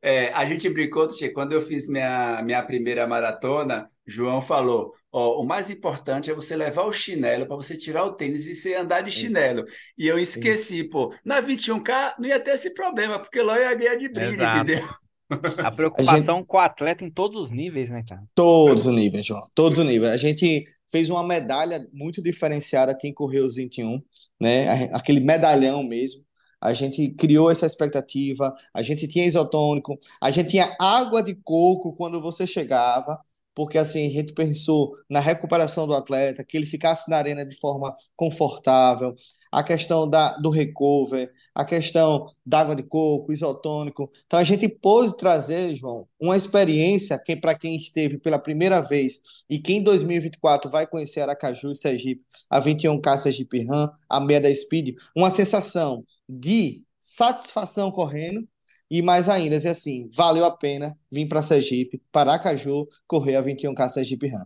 É, 0.00 0.28
a 0.32 0.44
gente 0.44 0.68
brincou, 0.68 1.08
Tchê, 1.08 1.30
quando 1.30 1.52
eu 1.52 1.62
fiz 1.62 1.88
minha, 1.88 2.42
minha 2.42 2.62
primeira 2.62 3.06
maratona, 3.06 3.90
João 4.06 4.40
falou: 4.40 4.92
Ó, 5.10 5.40
o 5.42 5.46
mais 5.46 5.70
importante 5.70 6.30
é 6.30 6.34
você 6.34 6.56
levar 6.56 6.84
o 6.84 6.92
chinelo 6.92 7.46
para 7.46 7.56
você 7.56 7.76
tirar 7.76 8.04
o 8.04 8.12
tênis 8.14 8.46
e 8.46 8.54
você 8.54 8.74
andar 8.74 9.02
de 9.02 9.10
Isso, 9.10 9.18
chinelo. 9.20 9.64
E 9.96 10.06
eu 10.06 10.18
isso. 10.18 10.32
esqueci, 10.32 10.84
pô. 10.84 11.14
Na 11.24 11.40
21K 11.40 12.14
não 12.18 12.28
ia 12.28 12.40
ter 12.40 12.52
esse 12.52 12.72
problema, 12.74 13.18
porque 13.18 13.40
lá 13.42 13.56
eu 13.58 13.62
ia 13.70 13.74
ganhar 13.74 13.96
de 13.96 14.08
brinde, 14.08 14.44
Exato. 14.44 14.58
entendeu? 14.62 14.82
A 15.30 15.36
A 15.44 15.48
gente, 15.48 15.76
preocupação 15.76 16.44
com 16.44 16.56
o 16.56 16.60
atleta 16.60 17.04
em 17.04 17.10
todos 17.10 17.42
os 17.42 17.50
níveis, 17.50 17.90
né, 17.90 18.02
cara? 18.08 18.22
todos 18.34 18.86
os 18.86 18.94
níveis, 18.94 19.26
João, 19.26 19.48
todos 19.54 19.78
os 19.78 19.84
níveis. 19.86 20.12
A 20.12 20.16
gente 20.16 20.64
fez 20.90 21.10
uma 21.10 21.22
medalha 21.26 21.86
muito 21.92 22.22
diferenciada 22.22 22.96
quem 22.96 23.12
correu 23.12 23.44
os 23.46 23.56
21, 23.56 24.02
né? 24.40 24.90
Aquele 24.92 25.20
medalhão 25.20 25.82
mesmo. 25.82 26.22
A 26.62 26.72
gente 26.72 27.10
criou 27.10 27.50
essa 27.50 27.66
expectativa, 27.66 28.54
a 28.72 28.82
gente 28.82 29.08
tinha 29.08 29.26
isotônico, 29.26 29.98
a 30.20 30.30
gente 30.30 30.50
tinha 30.50 30.74
água 30.78 31.22
de 31.22 31.34
coco 31.34 31.94
quando 31.96 32.22
você 32.22 32.46
chegava, 32.46 33.20
porque 33.54 33.78
assim, 33.78 34.06
a 34.06 34.10
gente 34.10 34.32
pensou 34.32 34.94
na 35.10 35.20
recuperação 35.20 35.86
do 35.86 35.94
atleta, 35.94 36.44
que 36.44 36.56
ele 36.56 36.66
ficasse 36.66 37.10
na 37.10 37.16
arena 37.18 37.44
de 37.44 37.58
forma 37.58 37.94
confortável, 38.16 39.14
a 39.50 39.62
questão 39.62 40.08
da, 40.08 40.36
do 40.38 40.48
recover, 40.48 41.30
a 41.54 41.64
questão 41.64 42.26
da 42.44 42.60
água 42.60 42.74
de 42.74 42.82
coco, 42.82 43.32
isotônico. 43.32 44.10
Então 44.26 44.38
a 44.38 44.44
gente 44.44 44.66
pôde 44.68 45.14
trazer, 45.16 45.74
João, 45.76 46.06
uma 46.18 46.36
experiência 46.36 47.18
que 47.18 47.36
para 47.36 47.54
quem 47.54 47.76
esteve 47.76 48.18
pela 48.18 48.38
primeira 48.38 48.80
vez 48.80 49.20
e 49.50 49.58
quem 49.58 49.78
em 49.78 49.82
2024 49.82 50.70
vai 50.70 50.86
conhecer 50.86 51.20
Aracaju 51.20 51.72
e 51.72 51.76
Sergipe, 51.76 52.24
a 52.48 52.60
21K 52.60 53.18
Sergipe 53.18 53.66
Run, 53.66 53.88
a 54.08 54.20
meia 54.20 54.40
da 54.40 54.54
Speed, 54.54 54.96
uma 55.14 55.30
sensação 55.30 56.02
de 56.28 56.84
satisfação 57.00 57.90
correndo 57.90 58.48
e 58.90 59.00
mais 59.00 59.28
ainda, 59.28 59.56
dizer 59.56 59.70
assim, 59.70 60.10
valeu 60.14 60.44
a 60.44 60.54
pena 60.54 60.98
vir 61.10 61.26
para 61.26 61.42
Sergipe, 61.42 62.02
para 62.12 62.32
Aracaju, 62.32 62.86
correr 63.06 63.36
a 63.36 63.42
21K 63.42 63.88
Sergipe 63.88 64.28
Run. 64.28 64.44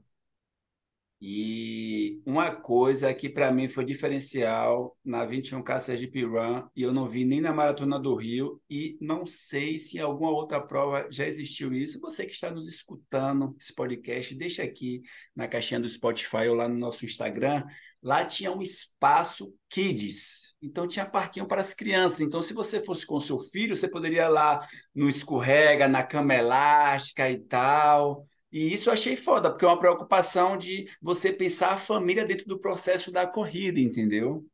E 1.20 2.20
uma 2.26 2.54
coisa 2.54 3.12
que 3.14 3.28
para 3.28 3.50
mim 3.50 3.68
foi 3.68 3.84
diferencial 3.84 4.96
na 5.04 5.26
21K 5.26 5.80
Sergipe 5.80 6.22
Run, 6.24 6.68
e 6.76 6.82
eu 6.82 6.92
não 6.92 7.08
vi 7.08 7.24
nem 7.24 7.40
na 7.40 7.52
Maratona 7.52 7.98
do 7.98 8.14
Rio, 8.14 8.62
e 8.70 8.98
não 9.00 9.26
sei 9.26 9.78
se 9.78 9.96
em 9.96 10.00
alguma 10.00 10.30
outra 10.30 10.60
prova 10.60 11.08
já 11.10 11.26
existiu 11.26 11.72
isso. 11.72 11.98
Você 12.00 12.26
que 12.26 12.32
está 12.32 12.50
nos 12.50 12.68
escutando 12.68 13.56
esse 13.58 13.74
podcast, 13.74 14.34
deixa 14.34 14.62
aqui 14.62 15.02
na 15.34 15.48
caixinha 15.48 15.80
do 15.80 15.88
Spotify 15.88 16.48
ou 16.48 16.54
lá 16.54 16.68
no 16.68 16.78
nosso 16.78 17.04
Instagram. 17.04 17.64
Lá 18.02 18.24
tinha 18.24 18.52
um 18.52 18.60
espaço 18.60 19.52
Kids. 19.70 20.45
Então 20.62 20.86
tinha 20.86 21.04
parquinho 21.04 21.46
para 21.46 21.60
as 21.60 21.74
crianças. 21.74 22.20
Então, 22.20 22.42
se 22.42 22.54
você 22.54 22.82
fosse 22.82 23.06
com 23.06 23.20
seu 23.20 23.38
filho, 23.38 23.76
você 23.76 23.88
poderia 23.88 24.24
ir 24.24 24.28
lá 24.28 24.66
no 24.94 25.08
escorrega, 25.08 25.86
na 25.86 26.02
cama 26.02 26.34
elástica 26.34 27.30
e 27.30 27.38
tal. 27.38 28.26
E 28.50 28.72
isso 28.72 28.88
eu 28.88 28.94
achei 28.94 29.16
foda, 29.16 29.50
porque 29.50 29.64
é 29.64 29.68
uma 29.68 29.78
preocupação 29.78 30.56
de 30.56 30.88
você 31.00 31.32
pensar 31.32 31.72
a 31.74 31.78
família 31.78 32.24
dentro 32.24 32.46
do 32.46 32.58
processo 32.58 33.12
da 33.12 33.26
corrida, 33.26 33.78
entendeu? 33.80 34.46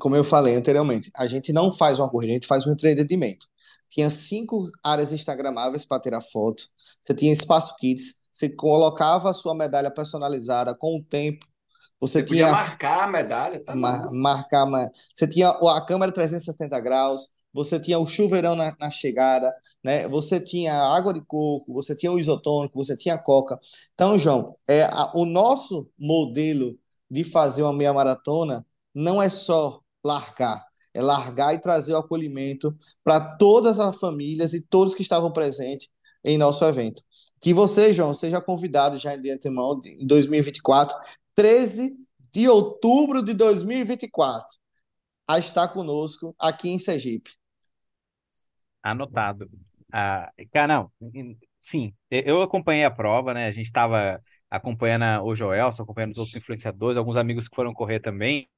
como 0.00 0.16
eu 0.16 0.24
falei 0.24 0.56
anteriormente, 0.56 1.10
a 1.14 1.26
gente 1.26 1.52
não 1.52 1.72
faz 1.72 1.98
uma 1.98 2.10
corrida, 2.10 2.32
a 2.32 2.34
gente 2.34 2.46
faz 2.46 2.66
um 2.66 2.72
entretenimento. 2.72 3.46
Tinha 3.88 4.08
cinco 4.08 4.66
áreas 4.82 5.12
instagramáveis 5.12 5.84
para 5.84 6.00
tirar 6.00 6.22
foto. 6.22 6.64
Você 7.00 7.14
tinha 7.14 7.32
espaço 7.32 7.76
kids, 7.76 8.22
você 8.32 8.48
colocava 8.48 9.30
a 9.30 9.34
sua 9.34 9.54
medalha 9.54 9.90
personalizada 9.90 10.74
com 10.74 10.96
o 10.96 11.04
tempo. 11.04 11.46
Você 12.00 12.22
Você 12.22 12.26
podia 12.26 12.48
tinha 12.48 12.50
marcar 12.50 13.04
a 13.04 13.06
medalha, 13.08 13.62
tá 13.64 13.74
ma- 13.74 14.10
louco. 14.10 14.10
marcar, 14.12 14.66
ma- 14.66 14.90
você 15.14 15.26
tinha 15.28 15.50
a 15.50 15.84
câmera 15.86 16.12
360 16.12 16.80
graus, 16.80 17.28
você 17.52 17.80
tinha 17.80 17.98
o 17.98 18.06
chuveirão 18.06 18.54
na, 18.54 18.74
na 18.80 18.90
chegada, 18.90 19.52
né? 19.82 20.06
Você 20.08 20.40
tinha 20.40 20.74
água 20.74 21.12
de 21.12 21.20
coco, 21.22 21.72
você 21.72 21.96
tinha 21.96 22.12
o 22.12 22.18
isotônico, 22.18 22.74
você 22.82 22.96
tinha 22.96 23.14
a 23.16 23.22
coca. 23.22 23.58
Então, 23.94 24.18
João, 24.18 24.46
é 24.68 24.84
a- 24.84 25.10
o 25.14 25.24
nosso 25.26 25.90
modelo 25.98 26.78
de 27.10 27.24
fazer 27.24 27.62
uma 27.62 27.72
meia 27.72 27.92
maratona 27.92 28.64
não 28.94 29.20
é 29.22 29.28
só 29.28 29.80
largar, 30.04 30.64
é 30.94 31.02
largar 31.02 31.54
e 31.54 31.58
trazer 31.60 31.92
o 31.94 31.98
acolhimento 31.98 32.74
para 33.04 33.36
todas 33.36 33.78
as 33.78 33.96
famílias 33.98 34.54
e 34.54 34.60
todos 34.62 34.94
que 34.94 35.02
estavam 35.02 35.32
presentes 35.32 35.88
em 36.24 36.38
nosso 36.38 36.64
evento. 36.64 37.02
Que 37.40 37.54
você, 37.54 37.92
João, 37.92 38.12
seja 38.14 38.40
convidado 38.40 38.98
já 38.98 39.16
de 39.16 39.30
antemão 39.30 39.80
em 39.84 40.06
2024, 40.06 40.96
13 41.34 41.96
de 42.32 42.48
outubro 42.48 43.22
de 43.22 43.34
2024, 43.34 44.46
a 45.26 45.38
estar 45.38 45.68
conosco 45.68 46.34
aqui 46.38 46.70
em 46.70 46.78
Sergipe. 46.78 47.32
Anotado. 48.82 49.50
Ah, 49.92 50.30
sim, 51.60 51.92
eu 52.10 52.42
acompanhei 52.42 52.84
a 52.84 52.90
prova, 52.90 53.34
né? 53.34 53.46
A 53.46 53.50
gente 53.50 53.66
estava 53.66 54.20
acompanhando 54.48 55.24
o 55.24 55.34
Joelson, 55.34 55.82
acompanhando 55.82 56.12
os 56.12 56.18
outros 56.18 56.36
influenciadores, 56.36 56.96
alguns 56.96 57.16
amigos 57.16 57.48
que 57.48 57.56
foram 57.56 57.72
correr 57.72 58.00
também. 58.00 58.48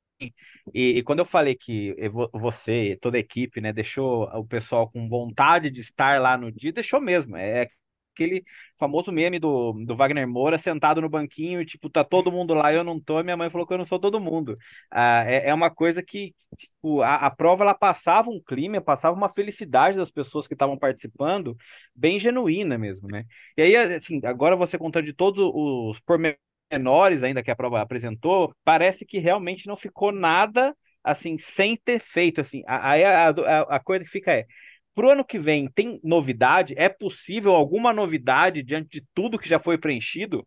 E, 0.73 0.99
e 0.99 1.03
quando 1.03 1.19
eu 1.21 1.25
falei 1.25 1.55
que 1.57 1.97
você, 2.33 2.97
toda 3.01 3.17
a 3.17 3.21
equipe, 3.21 3.61
né, 3.61 3.73
deixou 3.73 4.25
o 4.25 4.47
pessoal 4.47 4.89
com 4.89 5.09
vontade 5.09 5.71
de 5.71 5.81
estar 5.81 6.21
lá 6.21 6.37
no 6.37 6.53
dia, 6.53 6.73
deixou 6.73 7.01
mesmo. 7.01 7.37
É 7.37 7.69
aquele 8.15 8.45
famoso 8.79 9.11
meme 9.13 9.39
do, 9.39 9.73
do 9.87 9.95
Wagner 9.95 10.27
Moura 10.29 10.59
sentado 10.59 11.01
no 11.01 11.09
banquinho 11.09 11.61
e, 11.61 11.67
tipo, 11.67 11.89
tá 11.91 12.05
todo 12.05 12.31
mundo 12.33 12.55
lá 12.55 12.73
eu 12.73 12.85
não 12.85 13.01
tô, 13.01 13.23
minha 13.23 13.37
mãe 13.37 13.51
falou 13.51 13.67
que 13.67 13.73
eu 13.75 13.79
não 13.79 13.85
sou 13.85 13.99
todo 13.99 14.21
mundo. 14.21 14.57
Ah, 14.91 15.25
é, 15.27 15.49
é 15.49 15.55
uma 15.55 15.71
coisa 15.71 16.03
que, 16.03 16.35
tipo, 16.57 17.03
a, 17.03 17.15
a 17.17 17.31
prova, 17.31 17.65
ela 17.65 17.75
passava 17.75 18.31
um 18.31 18.41
clima, 18.41 18.81
passava 18.81 19.17
uma 19.17 19.29
felicidade 19.29 19.97
das 19.97 20.11
pessoas 20.11 20.47
que 20.47 20.55
estavam 20.55 20.79
participando, 20.79 21.57
bem 21.95 22.19
genuína 22.19 22.79
mesmo, 22.79 23.09
né? 23.09 23.25
E 23.57 23.63
aí, 23.63 23.77
assim, 23.77 24.21
agora 24.25 24.57
você 24.57 24.79
contando 24.79 25.05
de 25.05 25.13
todos 25.13 25.43
os 25.55 26.01
pormenores 26.01 27.23
ainda 27.23 27.43
que 27.43 27.51
a 27.51 27.57
prova 27.57 27.81
apresentou, 27.81 28.55
parece 28.65 29.05
que 29.05 29.19
realmente 29.19 29.67
não 29.67 29.77
ficou 29.77 30.13
nada 30.13 30.77
assim 31.05 31.37
sem 31.37 31.77
ter 31.77 31.99
feito 32.01 32.41
assim. 32.41 32.63
Aí 32.67 33.05
a, 33.05 33.29
a, 33.31 33.77
a 33.77 33.81
coisa 33.81 34.05
que 34.05 34.11
fica 34.11 34.33
é, 34.33 34.47
pro 34.95 35.11
ano 35.11 35.25
que 35.25 35.39
vem 35.39 35.69
tem 35.69 36.01
novidade? 36.03 36.75
É 36.77 36.89
possível 36.89 37.53
alguma 37.53 37.93
novidade 37.93 38.63
diante 38.63 39.01
de 39.01 39.07
tudo 39.15 39.39
que 39.39 39.49
já 39.49 39.59
foi 39.59 39.79
preenchido? 39.79 40.47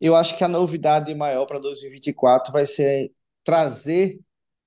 Eu 0.00 0.16
acho 0.16 0.36
que 0.36 0.44
a 0.44 0.48
novidade 0.48 1.14
maior 1.14 1.46
para 1.46 1.58
2024 1.58 2.52
vai 2.52 2.66
ser 2.66 3.12
trazer 3.44 4.20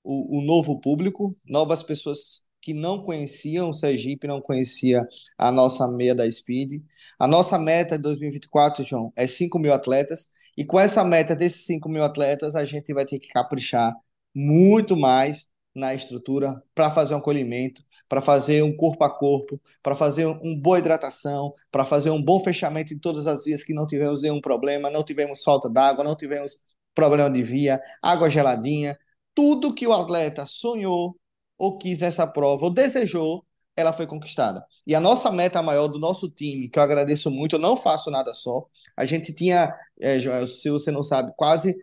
o, 0.03 0.39
o 0.39 0.41
novo 0.41 0.79
público, 0.79 1.35
novas 1.45 1.83
pessoas 1.83 2.45
que 2.61 2.73
não 2.73 3.03
conheciam 3.03 3.69
o 3.69 3.73
Sergipe, 3.73 4.27
não 4.27 4.41
conhecia 4.41 5.07
a 5.37 5.51
nossa 5.51 5.87
meia 5.87 6.15
da 6.15 6.29
Speed. 6.29 6.81
A 7.19 7.27
nossa 7.27 7.59
meta 7.59 7.95
de 7.95 8.03
2024, 8.03 8.83
João, 8.83 9.13
é 9.15 9.27
5 9.27 9.59
mil 9.59 9.73
atletas. 9.73 10.29
E 10.57 10.65
com 10.65 10.79
essa 10.79 11.03
meta 11.03 11.35
desses 11.35 11.65
5 11.65 11.87
mil 11.89 12.03
atletas, 12.03 12.55
a 12.55 12.65
gente 12.65 12.93
vai 12.93 13.05
ter 13.05 13.19
que 13.19 13.27
caprichar 13.27 13.93
muito 14.33 14.95
mais 14.97 15.53
na 15.75 15.93
estrutura 15.93 16.63
para 16.73 16.89
fazer 16.89 17.15
um 17.15 17.17
acolhimento, 17.17 17.83
para 18.07 18.21
fazer 18.21 18.63
um 18.63 18.75
corpo 18.75 19.03
a 19.03 19.09
corpo, 19.09 19.61
para 19.83 19.95
fazer 19.95 20.25
uma 20.25 20.39
um 20.43 20.59
boa 20.59 20.79
hidratação, 20.79 21.53
para 21.69 21.83
fazer 21.83 22.09
um 22.11 22.23
bom 22.23 22.39
fechamento 22.39 22.93
em 22.93 22.99
todas 22.99 23.27
as 23.27 23.43
vias 23.43 23.63
que 23.63 23.73
não 23.73 23.85
tivemos 23.85 24.21
nenhum 24.21 24.39
problema, 24.39 24.89
não 24.89 25.03
tivemos 25.03 25.43
falta 25.43 25.69
d'água, 25.69 26.03
não 26.03 26.15
tivemos 26.15 26.59
problema 26.93 27.29
de 27.29 27.43
via, 27.43 27.81
água 28.01 28.29
geladinha, 28.29 28.97
tudo 29.33 29.73
que 29.73 29.85
o 29.85 29.93
atleta 29.93 30.45
sonhou 30.47 31.17
ou 31.57 31.77
quis 31.77 31.99
nessa 31.99 32.25
prova 32.25 32.65
ou 32.65 32.71
desejou, 32.71 33.45
ela 33.75 33.91
foi 33.91 34.07
conquistada. 34.07 34.65
E 34.87 34.95
a 34.95 35.01
nossa 35.01 35.31
meta 35.31 35.61
maior 35.61 35.87
do 35.87 35.99
nosso 35.99 36.29
time, 36.29 36.69
que 36.69 36.79
eu 36.79 36.83
agradeço 36.83 37.29
muito, 37.29 37.55
eu 37.55 37.59
não 37.59 37.75
faço 37.75 38.09
nada 38.09 38.33
só. 38.33 38.65
A 38.95 39.03
gente 39.03 39.33
tinha, 39.33 39.73
é, 39.99 40.17
Joel, 40.17 40.47
se 40.47 40.69
você 40.69 40.91
não 40.91 41.03
sabe, 41.03 41.33
quase 41.35 41.75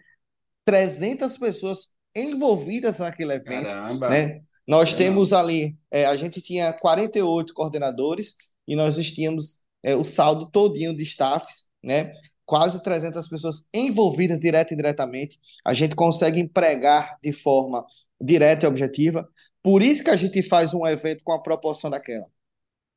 300 0.64 1.36
pessoas 1.38 1.90
envolvidas 2.14 2.98
naquele 2.98 3.34
evento, 3.34 3.68
Caramba, 3.68 4.08
né? 4.08 4.42
Nós 4.66 4.94
temos 4.94 5.32
ali, 5.32 5.76
é, 5.90 6.06
a 6.06 6.16
gente 6.16 6.40
tinha 6.40 6.72
48 6.72 7.52
coordenadores 7.52 8.36
e 8.66 8.76
nós 8.76 8.94
tínhamos 9.10 9.60
é, 9.82 9.96
o 9.96 10.04
saldo 10.04 10.46
todinho 10.50 10.96
de 10.96 11.02
staffs, 11.02 11.68
né? 11.82 12.12
Quase 12.44 12.82
300 12.82 13.26
pessoas 13.28 13.66
envolvidas 13.74 14.38
direta 14.38 14.72
e 14.72 14.74
indiretamente. 14.74 15.38
A 15.64 15.72
gente 15.72 15.94
consegue 15.94 16.40
empregar 16.40 17.18
de 17.22 17.32
forma 17.32 17.84
direta 18.20 18.66
e 18.66 18.68
objetiva. 18.68 19.26
Por 19.62 19.82
isso 19.82 20.04
que 20.04 20.10
a 20.10 20.16
gente 20.16 20.42
faz 20.42 20.74
um 20.74 20.86
evento 20.86 21.22
com 21.24 21.32
a 21.32 21.42
proporção 21.42 21.90
daquela 21.90 22.26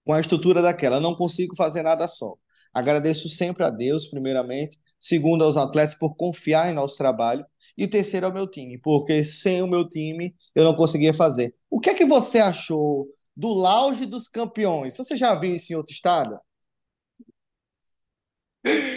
com 0.05 0.13
a 0.13 0.19
estrutura 0.19 0.62
daquela. 0.62 0.98
Eu 0.98 1.01
não 1.01 1.15
consigo 1.15 1.55
fazer 1.55 1.81
nada 1.81 2.07
só. 2.07 2.36
Agradeço 2.74 3.27
sempre 3.27 3.63
a 3.65 3.69
Deus, 3.69 4.05
primeiramente. 4.05 4.77
Segundo, 5.00 5.43
aos 5.43 5.57
atletas 5.57 5.95
por 5.95 6.15
confiar 6.15 6.69
em 6.69 6.74
nosso 6.74 6.98
trabalho. 6.98 7.45
E 7.77 7.86
o 7.86 7.89
terceiro 7.89 8.25
ao 8.27 8.34
meu 8.34 8.50
time, 8.50 8.79
porque 8.79 9.24
sem 9.24 9.62
o 9.62 9.67
meu 9.67 9.88
time 9.89 10.36
eu 10.55 10.63
não 10.63 10.75
conseguia 10.75 11.13
fazer. 11.13 11.53
O 11.70 11.79
que 11.79 11.89
é 11.89 11.94
que 11.94 12.05
você 12.05 12.39
achou 12.39 13.08
do 13.36 13.50
Lounge 13.50 14.05
dos 14.05 14.27
Campeões? 14.29 14.96
Você 14.98 15.17
já 15.17 15.36
viu 15.36 15.55
isso 15.55 15.74
em 15.74 15.75
outro 15.75 15.94
estado? 15.94 16.39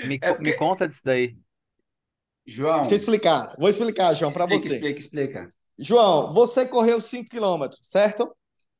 Me, 0.03 0.19
É 0.21 0.33
co- 0.33 0.39
me 0.41 0.53
porque, 0.53 0.55
conta 0.55 0.89
disso 0.89 1.03
daí. 1.05 1.37
Deixa 2.81 2.95
eu 2.95 2.97
João, 2.97 2.99
explicar. 2.99 3.55
Vou 3.59 3.69
explicar, 3.69 4.15
João, 4.15 4.33
para 4.33 4.47
você. 4.47 4.87
explica, 4.89 5.01
explica. 5.01 5.49
João, 5.79 6.33
você 6.33 6.67
correu 6.69 7.01
5 7.01 7.31
quilômetros, 7.31 7.81
certo? 7.85 8.31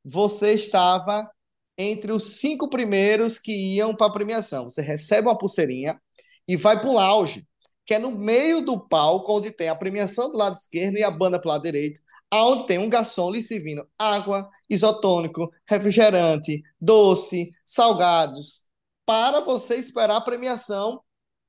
Você 0.05 0.53
estava 0.53 1.29
entre 1.77 2.13
os 2.13 2.39
cinco 2.39 2.69
primeiros 2.69 3.39
que 3.39 3.53
iam 3.75 3.95
para 3.95 4.07
a 4.09 4.13
premiação. 4.13 4.65
Você 4.65 4.81
recebe 4.83 5.29
uma 5.29 5.37
pulseirinha 5.37 6.01
e 6.47 6.57
vai 6.57 6.79
para 6.79 6.89
o 6.89 6.93
lounge, 6.95 7.47
que 7.89 7.95
é 7.95 7.97
no 7.97 8.11
meio 8.11 8.61
do 8.61 8.79
palco, 8.79 9.35
onde 9.35 9.49
tem 9.49 9.67
a 9.67 9.73
premiação 9.73 10.29
do 10.29 10.37
lado 10.37 10.53
esquerdo 10.53 10.99
e 10.99 11.03
a 11.03 11.09
banda 11.09 11.41
para 11.41 11.49
o 11.49 11.51
lado 11.53 11.63
direito, 11.63 11.99
aonde 12.29 12.67
tem 12.67 12.77
um 12.77 12.87
garçom 12.87 13.31
lhe 13.31 13.41
servindo 13.41 13.83
água, 13.97 14.47
isotônico, 14.69 15.51
refrigerante, 15.67 16.61
doce, 16.79 17.51
salgados, 17.65 18.69
para 19.07 19.39
você 19.39 19.77
esperar 19.77 20.17
a 20.17 20.21
premiação 20.21 21.01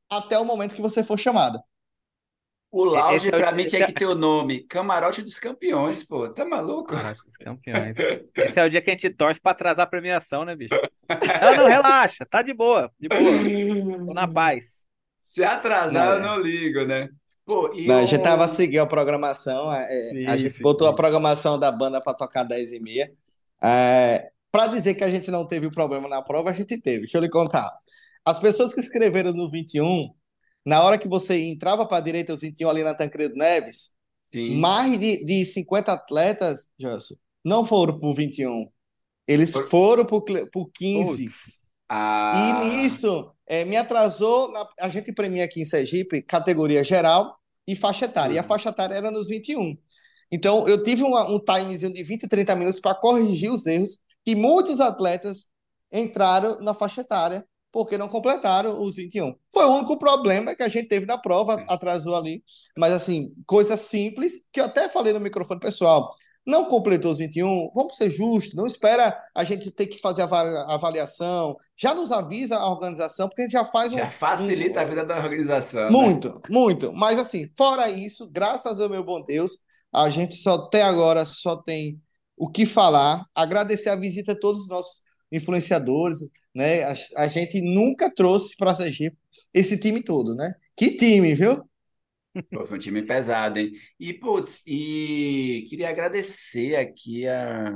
até 0.09 0.39
o 0.39 0.45
momento 0.47 0.75
que 0.75 0.81
você 0.81 1.05
for 1.05 1.19
chamada. 1.19 1.63
O 2.71 2.85
lounge, 2.85 3.27
é 3.27 3.37
o, 3.37 3.39
pra 3.39 3.53
mim, 3.53 3.67
tinha 3.67 3.83
é, 3.83 3.87
que 3.89 3.93
ter 3.93 4.07
o 4.07 4.15
nome 4.15 4.61
Camarote 4.61 5.21
dos 5.21 5.39
Campeões, 5.39 6.03
pô. 6.05 6.27
Tá 6.31 6.47
maluco? 6.47 6.89
Camarote 6.89 7.23
dos 7.23 7.37
campeões. 7.37 7.95
Esse 8.35 8.59
é 8.59 8.65
o 8.65 8.71
dia 8.71 8.81
que 8.81 8.89
a 8.89 8.95
gente 8.95 9.11
torce 9.11 9.39
pra 9.39 9.53
atrasar 9.53 9.85
a 9.85 9.91
premiação, 9.91 10.47
né, 10.47 10.57
bicho? 10.57 10.73
Não, 11.43 11.57
não, 11.57 11.67
relaxa, 11.67 12.25
tá 12.25 12.41
de 12.41 12.55
boa, 12.55 12.91
de 12.99 13.09
boa, 13.09 14.07
tô 14.07 14.15
na 14.15 14.27
paz. 14.27 14.89
Se 15.31 15.45
atrasar, 15.45 15.93
Não, 15.93 16.13
eu 16.15 16.21
não 16.21 16.39
ligo, 16.43 16.85
né? 16.85 17.09
Pô, 17.47 17.73
e 17.75 17.87
Não, 17.87 17.99
a 17.99 18.05
gente 18.05 18.23
tava 18.23 18.47
o. 18.47 18.49
seguindo 18.49 18.81
a 18.81 18.87
programação, 18.87 19.73
é, 19.73 19.85
a 20.27 20.37
Sim, 20.37 20.39
gente 20.39 20.57
sim, 20.57 20.63
botou 20.63 20.89
a 20.89 20.91
sim. 20.91 20.97
programação 20.97 21.59
da 21.59 21.71
banda 21.71 22.01
para 22.01 22.15
tocar 22.15 22.43
10 22.43 22.73
e 22.73 22.81
meia. 22.81 23.13
É, 23.63 24.31
para 24.51 24.67
dizer 24.69 24.95
que 24.95 25.05
a 25.05 25.09
gente 25.09 25.31
não 25.31 25.47
teve 25.47 25.71
problema 25.71 26.09
na 26.09 26.21
prova, 26.23 26.51
a 26.51 26.53
gente 26.53 26.81
teve. 26.81 27.01
Deixa 27.03 27.19
eu 27.19 27.23
lhe 27.23 27.29
contar. 27.31 27.69
As 28.25 28.39
pessoas 28.41 28.75
que 28.75 28.81
escreveram 28.81 29.33
no 29.33 29.49
21, 29.51 30.13
na 30.67 30.83
hora 30.83 30.99
que 30.99 31.09
você 31.09 31.39
entrava 31.39 31.87
para 31.87 31.99
a 31.99 32.01
direita, 32.01 32.35
os 32.35 32.41
21 32.41 32.69
ali 32.69 32.83
na 32.83 32.95
Tancredo 32.95 33.35
Neves, 33.37 33.95
Sim. 34.23 34.59
mais 34.59 34.99
de, 34.99 35.25
de 35.25 35.47
50 35.47 35.93
atletas, 35.93 36.69
Janso, 36.79 37.17
não 37.45 37.65
foram 37.65 37.99
por 38.01 38.15
21. 38.15 38.69
Eles 39.29 39.53
Por- 39.53 39.69
foram 39.71 40.05
por, 40.05 40.23
cle- 40.25 40.51
por 40.51 40.71
15. 40.73 41.25
Putz, 41.27 41.37
E 41.49 41.63
Ah, 41.89 42.61
nisso, 42.65 43.33
é, 43.51 43.65
me 43.65 43.77
atrasou. 43.77 44.51
na- 44.53 44.69
a 44.81 44.89
gente 44.89 45.13
premia 45.13 45.45
aqui 45.45 45.61
em 45.61 45.65
Sergipe 45.65 46.23
categoria 46.23 46.85
geral 46.85 47.37
e 47.67 47.75
faixa 47.75 48.05
etária. 48.05 48.35
E 48.35 48.39
a 48.39 48.43
Uhum. 48.43 48.47
faixa 48.49 48.69
etária 48.69 48.95
era 48.95 49.11
nos 49.11 49.27
21. 49.29 49.77
Então, 50.31 50.69
eu 50.69 50.85
tive 50.85 51.03
uma- 51.03 51.29
um 51.29 51.41
timezinho 51.41 51.93
de 51.93 52.05
20, 52.05 52.29
30 52.29 52.55
minutos 52.55 52.79
para 52.79 52.95
corrigir 52.95 53.51
os 53.53 53.67
erros. 53.67 53.99
E 54.25 54.37
muitos 54.37 54.79
atletas 54.79 55.49
entraram 55.93 56.61
na 56.61 56.73
faixa 56.73 57.01
etária 57.01 57.45
porque 57.73 57.99
não 57.99 58.09
completaram 58.09 58.81
os 58.83 58.95
21. 58.97 59.35
Foi 59.53 59.65
o 59.65 59.75
único 59.75 59.99
problema 59.99 60.55
que 60.55 60.63
a 60.63 60.69
gente 60.69 60.89
teve 60.89 61.05
na 61.07 61.19
prova, 61.19 61.55
atrasou 61.69 62.15
ali. 62.17 62.45
Mas, 62.79 62.93
assim, 62.95 63.35
coisa 63.47 63.77
simples, 63.77 64.49
que 64.53 64.61
eu 64.61 64.65
até 64.67 64.89
falei 64.89 65.13
no 65.13 65.21
microfone 65.21 65.59
pessoal. 65.61 66.15
Não 66.51 66.65
completou 66.67 67.13
os 67.13 67.19
21, 67.19 67.71
vamos 67.75 67.97
ser 67.97 68.11
justos, 68.11 68.55
não 68.55 68.67
espera 68.67 69.17
a 69.35 69.45
gente 69.45 69.71
ter 69.71 69.87
que 69.87 69.99
fazer 69.99 70.23
a 70.23 70.25
ava- 70.25 70.67
avaliação, 70.75 71.57
já 71.77 71.95
nos 71.95 72.11
avisa 72.13 72.57
a 72.59 72.69
organização, 72.69 73.29
porque 73.29 73.43
a 73.43 73.45
gente 73.45 73.53
já 73.53 73.65
faz 73.65 73.93
um, 73.93 73.99
já 73.99 74.11
facilita 74.11 74.81
a 74.81 74.85
um- 74.85 74.89
vida 74.89 75.05
da 75.05 75.17
organização, 75.19 75.85
né? 75.85 75.91
muito, 75.91 76.29
muito. 76.49 76.93
Mas 76.93 77.19
assim, 77.19 77.49
fora 77.57 77.89
isso, 77.89 78.31
graças 78.31 78.81
ao 78.81 78.89
meu 78.91 79.05
bom 79.05 79.23
Deus, 79.25 79.53
a 79.93 80.11
gente 80.11 80.35
só 80.37 80.55
até 80.57 80.83
agora 80.83 81.25
só 81.25 81.57
tem 81.57 82.01
o 82.37 82.49
que 82.51 82.65
falar, 82.67 83.25
agradecer 83.35 83.89
a 83.91 83.97
visita 83.97 84.35
de 84.35 84.41
todos 84.41 84.63
os 84.63 84.69
nossos 84.69 85.03
influenciadores, 85.31 86.19
né? 86.55 86.83
A, 86.85 86.95
a 87.19 87.27
gente 87.29 87.61
nunca 87.61 88.13
trouxe 88.13 88.57
para 88.57 88.75
Sergipe 88.75 89.17
esse 89.55 89.79
time 89.79 90.03
todo, 90.03 90.35
né? 90.35 90.53
Que 90.77 90.97
time, 90.97 91.35
viu? 91.35 91.63
Pô, 92.53 92.65
foi 92.65 92.77
um 92.77 92.81
time 92.81 93.03
pesado, 93.03 93.59
hein? 93.59 93.73
E, 93.99 94.13
putz, 94.13 94.63
e 94.67 95.65
queria 95.69 95.89
agradecer 95.89 96.77
aqui 96.77 97.27
a 97.27 97.73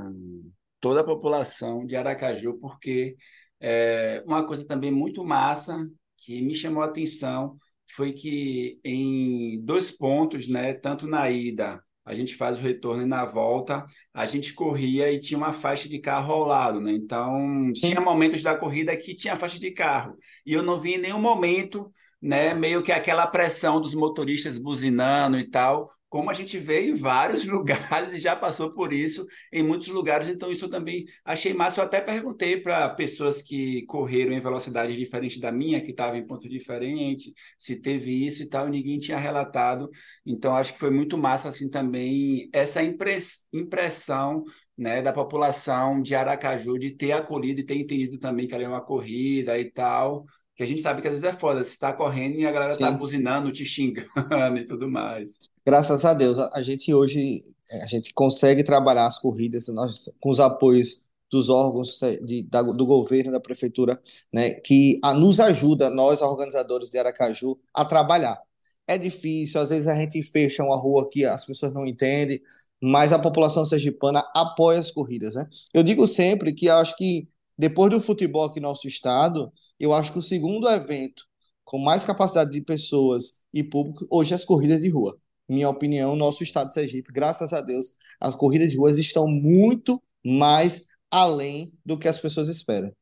toda 0.80 1.00
a 1.00 1.04
população 1.04 1.84
de 1.86 1.96
Aracaju, 1.96 2.58
porque 2.60 3.16
é, 3.60 4.22
uma 4.26 4.46
coisa 4.46 4.66
também 4.66 4.90
muito 4.90 5.24
massa 5.24 5.88
que 6.16 6.40
me 6.42 6.54
chamou 6.54 6.82
a 6.82 6.86
atenção 6.86 7.56
foi 7.90 8.12
que 8.12 8.78
em 8.84 9.60
dois 9.64 9.90
pontos, 9.90 10.48
né, 10.48 10.74
tanto 10.74 11.06
na 11.06 11.30
ida, 11.30 11.80
a 12.04 12.14
gente 12.14 12.34
faz 12.34 12.58
o 12.58 12.62
retorno 12.62 13.02
e 13.02 13.06
na 13.06 13.24
volta, 13.24 13.86
a 14.12 14.26
gente 14.26 14.52
corria 14.52 15.10
e 15.10 15.18
tinha 15.18 15.38
uma 15.38 15.52
faixa 15.52 15.88
de 15.88 15.98
carro 15.98 16.34
ao 16.34 16.44
lado, 16.44 16.80
né? 16.80 16.92
Então, 16.92 17.72
tinha 17.72 17.98
Sim. 17.98 18.04
momentos 18.04 18.42
da 18.42 18.54
corrida 18.54 18.94
que 18.94 19.14
tinha 19.14 19.36
faixa 19.36 19.58
de 19.58 19.70
carro. 19.70 20.14
E 20.44 20.52
eu 20.52 20.62
não 20.62 20.78
vi 20.78 20.94
em 20.94 20.98
nenhum 20.98 21.20
momento 21.20 21.90
né? 22.24 22.54
Meio 22.54 22.82
que 22.82 22.90
aquela 22.90 23.26
pressão 23.26 23.78
dos 23.78 23.94
motoristas 23.94 24.56
buzinando 24.56 25.38
e 25.38 25.44
tal, 25.50 25.90
como 26.08 26.30
a 26.30 26.32
gente 26.32 26.56
vê 26.58 26.88
em 26.88 26.94
vários 26.94 27.44
lugares 27.46 28.14
e 28.14 28.18
já 28.20 28.34
passou 28.34 28.72
por 28.72 28.94
isso 28.94 29.26
em 29.52 29.62
muitos 29.62 29.88
lugares, 29.88 30.28
então 30.28 30.50
isso 30.50 30.64
eu 30.64 30.70
também 30.70 31.04
achei 31.22 31.52
massa. 31.52 31.80
Eu 31.80 31.84
até 31.84 32.00
perguntei 32.00 32.56
para 32.58 32.88
pessoas 32.88 33.42
que 33.42 33.84
correram 33.84 34.32
em 34.32 34.40
velocidade 34.40 34.96
diferente 34.96 35.38
da 35.38 35.52
minha, 35.52 35.82
que 35.82 35.90
estavam 35.90 36.16
em 36.16 36.26
ponto 36.26 36.48
diferente, 36.48 37.34
se 37.58 37.76
teve 37.76 38.24
isso 38.26 38.42
e 38.42 38.46
tal, 38.46 38.68
e 38.68 38.70
ninguém 38.70 38.98
tinha 38.98 39.18
relatado. 39.18 39.90
Então 40.24 40.56
acho 40.56 40.72
que 40.72 40.78
foi 40.78 40.90
muito 40.90 41.18
massa 41.18 41.50
assim 41.50 41.68
também 41.68 42.48
essa 42.54 42.82
impress 42.82 43.44
impressão 43.52 44.44
né, 44.78 45.02
da 45.02 45.12
população 45.12 46.00
de 46.00 46.14
Aracaju 46.14 46.78
de 46.78 46.90
ter 46.90 47.12
acolhido 47.12 47.60
e 47.60 47.64
ter 47.64 47.76
entendido 47.76 48.18
também 48.18 48.46
que 48.48 48.54
ali 48.54 48.64
é 48.64 48.68
uma 48.68 48.80
corrida 48.80 49.58
e 49.58 49.70
tal 49.70 50.24
que 50.56 50.62
a 50.62 50.66
gente 50.66 50.80
sabe 50.80 51.02
que 51.02 51.08
às 51.08 51.14
vezes 51.14 51.28
é 51.28 51.32
foda, 51.38 51.62
você 51.62 51.70
está 51.70 51.92
correndo 51.92 52.36
e 52.36 52.46
a 52.46 52.52
galera 52.52 52.70
está 52.70 52.90
buzinando, 52.90 53.50
te 53.50 53.64
xingando 53.64 54.08
e 54.58 54.64
tudo 54.64 54.88
mais. 54.88 55.40
Graças 55.66 56.04
a 56.04 56.14
Deus, 56.14 56.38
a, 56.38 56.62
gente 56.62 56.92
hoje 56.92 57.42
a 57.82 57.86
gente 57.86 58.12
consegue 58.12 58.62
trabalhar 58.62 59.06
as 59.06 59.18
corridas 59.18 59.66
nós, 59.68 60.08
com 60.20 60.30
os 60.30 60.38
apoios 60.38 61.04
dos 61.30 61.48
órgãos 61.48 61.98
de, 62.24 62.44
da, 62.44 62.62
do 62.62 62.86
governo, 62.86 63.32
da 63.32 63.40
prefeitura, 63.40 64.00
né, 64.32 64.50
que 64.50 65.00
a, 65.02 65.12
nos 65.12 65.40
ajuda, 65.40 65.90
nós, 65.90 66.20
organizadores 66.20 66.90
de 66.90 66.98
Aracaju, 66.98 67.58
a 67.72 67.84
trabalhar. 67.84 68.40
É 68.86 68.96
difícil, 68.98 69.60
às 69.60 69.70
vezes 69.70 69.86
a 69.86 69.96
gente 69.96 70.22
fecha 70.22 70.62
uma 70.62 70.76
rua 70.76 71.08
que 71.10 71.24
as 71.24 71.44
pessoas 71.44 71.72
não 71.72 71.86
entendem, 71.86 72.40
mas 72.80 73.12
a 73.12 73.18
população 73.18 73.64
sergipana 73.64 74.22
apoia 74.34 74.78
as 74.78 74.90
corridas, 74.92 75.34
né? 75.34 75.48
Eu 75.72 75.82
digo 75.82 76.06
sempre 76.06 76.52
que 76.52 76.68
acho 76.68 76.94
que 76.96 77.26
depois 77.58 77.90
do 77.90 78.00
futebol 78.00 78.44
aqui 78.44 78.60
no 78.60 78.68
nosso 78.68 78.88
estado, 78.88 79.52
eu 79.78 79.92
acho 79.92 80.12
que 80.12 80.18
o 80.18 80.22
segundo 80.22 80.68
evento 80.68 81.24
com 81.64 81.78
mais 81.78 82.04
capacidade 82.04 82.50
de 82.50 82.60
pessoas 82.60 83.42
e 83.52 83.62
público 83.62 84.06
hoje 84.10 84.32
é 84.32 84.36
as 84.36 84.44
corridas 84.44 84.80
de 84.80 84.88
rua. 84.90 85.16
Minha 85.48 85.68
opinião, 85.68 86.16
nosso 86.16 86.42
estado 86.42 86.68
de 86.68 86.74
Sergipe, 86.74 87.12
graças 87.12 87.52
a 87.52 87.60
Deus, 87.60 87.96
as 88.20 88.34
corridas 88.36 88.70
de 88.70 88.76
ruas 88.76 88.98
estão 88.98 89.26
muito 89.28 90.02
mais 90.24 90.86
além 91.10 91.72
do 91.84 91.98
que 91.98 92.08
as 92.08 92.18
pessoas 92.18 92.48
esperam. 92.48 92.92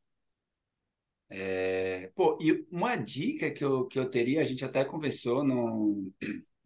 É, 1.29 2.11
pô, 2.15 2.37
e 2.41 2.65
uma 2.71 2.95
dica 2.95 3.49
que 3.51 3.63
eu, 3.63 3.87
que 3.87 3.97
eu 3.97 4.09
teria, 4.09 4.41
a 4.41 4.43
gente 4.43 4.63
até 4.63 4.85
conversou, 4.85 5.43
no, 5.43 6.11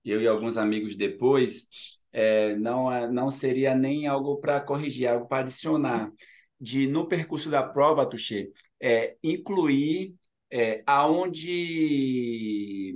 eu 0.06 0.21
e 0.21 0.28
alguns 0.28 0.58
amigos 0.58 0.95
depois, 0.95 1.67
é, 2.12 2.56
não, 2.58 2.91
é- 2.91 3.10
não 3.12 3.32
seria 3.32 3.76
nem 3.76 4.08
algo 4.08 4.38
para 4.39 4.60
corrigir, 4.62 5.08
algo 5.08 5.28
para 5.28 5.39
adicionar, 5.45 6.12
de 6.60 6.88
no 6.88 7.08
percurso 7.08 7.50
da 7.50 7.63
prova, 7.63 8.06
Tuxê, 8.06 8.52
é, 8.82 9.15
incluir 9.24 10.13
é, 10.52 10.84
aonde 10.86 12.96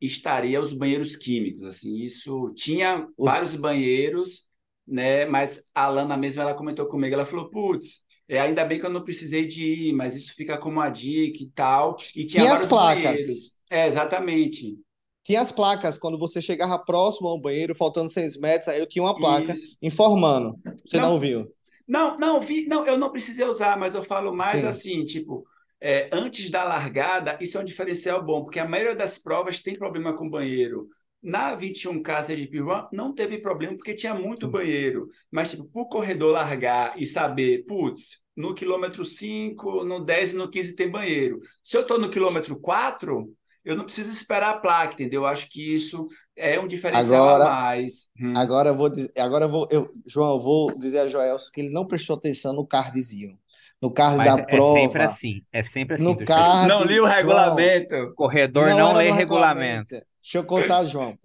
estaria 0.00 0.60
os 0.60 0.72
banheiros 0.72 1.16
químicos, 1.16 1.64
assim, 1.66 1.96
isso 2.00 2.52
tinha 2.56 3.06
Os- 3.16 3.24
vários 3.24 3.54
banheiros, 3.54 4.44
né, 4.86 5.24
mas 5.26 5.62
a 5.74 5.84
Alana 5.84 6.16
mesmo, 6.16 6.42
ela 6.42 6.54
comentou 6.54 6.86
comigo, 6.86 7.14
ela 7.14 7.24
falou, 7.26 7.48
putz, 7.50 8.02
é, 8.28 8.40
ainda 8.40 8.64
bem 8.64 8.80
que 8.80 8.86
eu 8.86 8.90
não 8.90 9.04
precisei 9.04 9.46
de 9.46 9.62
ir, 9.64 9.92
mas 9.92 10.16
isso 10.16 10.34
fica 10.34 10.56
como 10.58 10.76
uma 10.78 10.88
dica 10.88 11.42
e 11.42 11.50
tal. 11.50 11.96
E 12.16 12.24
tinha 12.24 12.42
E 12.42 12.46
as 12.46 12.64
placas? 12.66 13.20
banheiros. 13.20 13.52
É, 13.70 13.86
exatamente. 13.86 14.78
Tinha 15.24 15.40
as 15.40 15.52
placas, 15.52 15.98
quando 15.98 16.18
você 16.18 16.42
chegava 16.42 16.76
próximo 16.78 17.28
ao 17.28 17.40
banheiro, 17.40 17.74
faltando 17.76 18.10
seis 18.10 18.36
metros, 18.38 18.68
aí 18.68 18.80
eu 18.80 18.86
tinha 18.88 19.04
uma 19.04 19.16
placa 19.18 19.54
Isso. 19.54 19.76
informando. 19.80 20.58
Você 20.86 20.98
Não. 20.98 21.00
não 21.00 21.18
viu? 21.18 21.46
Não, 21.92 22.16
não, 22.16 22.40
vi, 22.40 22.64
não, 22.64 22.86
eu 22.86 22.96
não 22.96 23.12
precisei 23.12 23.44
usar, 23.44 23.78
mas 23.78 23.94
eu 23.94 24.02
falo 24.02 24.34
mais 24.34 24.62
Sim. 24.62 24.66
assim, 24.66 25.04
tipo, 25.04 25.46
é, 25.78 26.08
antes 26.10 26.48
da 26.48 26.64
largada, 26.64 27.36
isso 27.38 27.58
é 27.58 27.60
um 27.60 27.64
diferencial 27.64 28.24
bom, 28.24 28.44
porque 28.44 28.58
a 28.58 28.66
maioria 28.66 28.96
das 28.96 29.18
provas 29.18 29.60
tem 29.60 29.74
problema 29.74 30.16
com 30.16 30.26
banheiro. 30.26 30.88
Na 31.22 31.54
21K 31.54 32.22
Sergipe 32.22 32.60
Run 32.60 32.86
não 32.94 33.14
teve 33.14 33.36
problema 33.36 33.76
porque 33.76 33.94
tinha 33.94 34.14
muito 34.14 34.46
Sim. 34.46 34.52
banheiro, 34.52 35.06
mas 35.30 35.50
tipo, 35.50 35.66
para 35.66 35.82
o 35.82 35.88
corredor 35.90 36.32
largar 36.32 36.98
e 36.98 37.04
saber, 37.04 37.66
putz, 37.66 38.22
no 38.34 38.54
quilômetro 38.54 39.04
5, 39.04 39.84
no 39.84 40.00
10 40.00 40.32
e 40.32 40.36
no 40.36 40.48
15 40.48 40.74
tem 40.74 40.90
banheiro. 40.90 41.40
Se 41.62 41.76
eu 41.76 41.82
estou 41.82 41.98
no 41.98 42.08
quilômetro 42.08 42.58
4, 42.58 43.30
eu 43.64 43.76
não 43.76 43.84
preciso 43.84 44.10
esperar 44.10 44.50
a 44.50 44.58
placa, 44.58 44.94
entendeu? 44.94 45.22
Eu 45.22 45.26
acho 45.26 45.48
que 45.48 45.74
isso 45.74 46.06
é 46.36 46.58
um 46.58 46.66
diferencial 46.66 47.28
Agora, 47.28 47.44
a 47.46 47.50
mais. 47.50 48.08
Hum. 48.20 48.32
agora 48.36 48.70
eu 48.70 48.74
vou 48.74 48.88
dizer, 48.88 49.12
agora 49.16 49.44
eu 49.44 49.48
vou, 49.48 49.66
eu, 49.70 49.86
João, 50.06 50.34
eu 50.34 50.40
vou 50.40 50.72
dizer 50.72 51.00
a 51.00 51.08
Joelson 51.08 51.50
que 51.52 51.60
ele 51.60 51.72
não 51.72 51.86
prestou 51.86 52.16
atenção 52.16 52.52
no 52.52 52.66
cardzinho. 52.66 53.38
No 53.80 53.92
card 53.92 54.16
Mas 54.16 54.26
da 54.28 54.32
é 54.34 54.36
sempre 54.36 54.56
prova, 54.56 55.02
assim. 55.04 55.42
É 55.52 55.62
sempre 55.62 55.96
assim, 55.96 56.04
no 56.04 56.16
card, 56.24 56.68
Não 56.68 56.84
li 56.84 57.00
o 57.00 57.06
João, 57.20 57.56
regulamento. 57.56 58.14
Corredor 58.14 58.68
não 58.68 58.78
não 58.78 58.92
lê 58.94 59.10
regulamento. 59.10 59.90
regulamento. 59.90 60.11
Deixa 60.22 60.38
eu 60.38 60.44
contar, 60.44 60.84
João. 60.84 61.18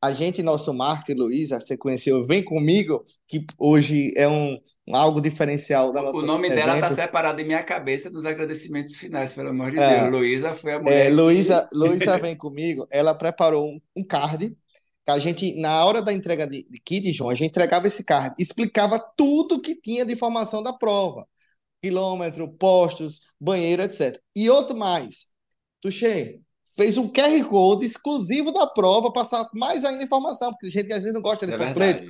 A 0.00 0.12
gente, 0.12 0.42
nosso 0.42 0.72
Marco 0.74 1.10
e 1.10 1.14
Luísa, 1.14 1.58
você 1.60 1.76
conheceu, 1.76 2.26
vem 2.26 2.44
comigo, 2.44 3.04
que 3.26 3.44
hoje 3.58 4.12
é 4.16 4.28
um, 4.28 4.58
um 4.88 4.94
algo 4.94 5.20
diferencial 5.20 5.92
da 5.92 6.02
O 6.02 6.02
nossa 6.02 6.22
nome 6.22 6.50
dela 6.50 6.74
está 6.74 6.90
separado 6.90 7.40
em 7.40 7.44
minha 7.46 7.62
cabeça 7.64 8.10
nos 8.10 8.24
agradecimentos 8.24 8.96
finais, 8.96 9.32
pelo 9.32 9.48
amor 9.50 9.70
de 9.72 9.80
É. 9.80 9.84
Deus. 9.84 10.08
Luísa 10.10 10.54
foi 10.54 10.72
a 10.74 10.78
É, 10.84 11.08
mulher 11.08 11.16
que. 11.16 11.22
Luísa, 11.22 11.68
Luísa 11.72 12.18
vem 12.18 12.36
comigo, 12.36 12.86
ela 12.90 13.14
preparou 13.14 13.66
um, 13.68 13.80
um 13.96 14.04
card 14.04 14.50
que 14.50 15.10
a 15.10 15.18
gente, 15.18 15.60
na 15.60 15.84
hora 15.84 16.02
da 16.02 16.12
entrega 16.12 16.46
de, 16.46 16.64
de 16.68 16.80
kit, 16.80 17.12
João, 17.12 17.30
a 17.30 17.34
gente 17.34 17.50
entregava 17.50 17.86
esse 17.86 18.04
card, 18.04 18.34
explicava 18.38 18.98
tudo 19.16 19.60
que 19.60 19.74
tinha 19.80 20.04
de 20.06 20.12
informação 20.12 20.62
da 20.62 20.72
prova. 20.72 21.26
Quilômetro, 21.82 22.48
postos, 22.54 23.20
banheiro, 23.40 23.82
etc. 23.82 24.22
E 24.36 24.50
outro 24.50 24.76
mais, 24.76 25.28
Tuxê, 25.80 26.40
fez 26.76 26.96
um 26.98 27.08
QR 27.08 27.44
Code 27.44 27.84
exclusivo 27.84 28.52
da 28.52 28.66
prova, 28.66 29.12
passar 29.12 29.48
mais 29.54 29.84
ainda 29.84 30.02
informação, 30.02 30.50
porque 30.50 30.66
tem 30.66 30.72
gente 30.72 30.86
que 30.86 30.94
às 30.94 31.00
vezes 31.00 31.14
não 31.14 31.22
gosta 31.22 31.46
de 31.46 31.52
é 31.52 31.58
panfleto, 31.58 32.04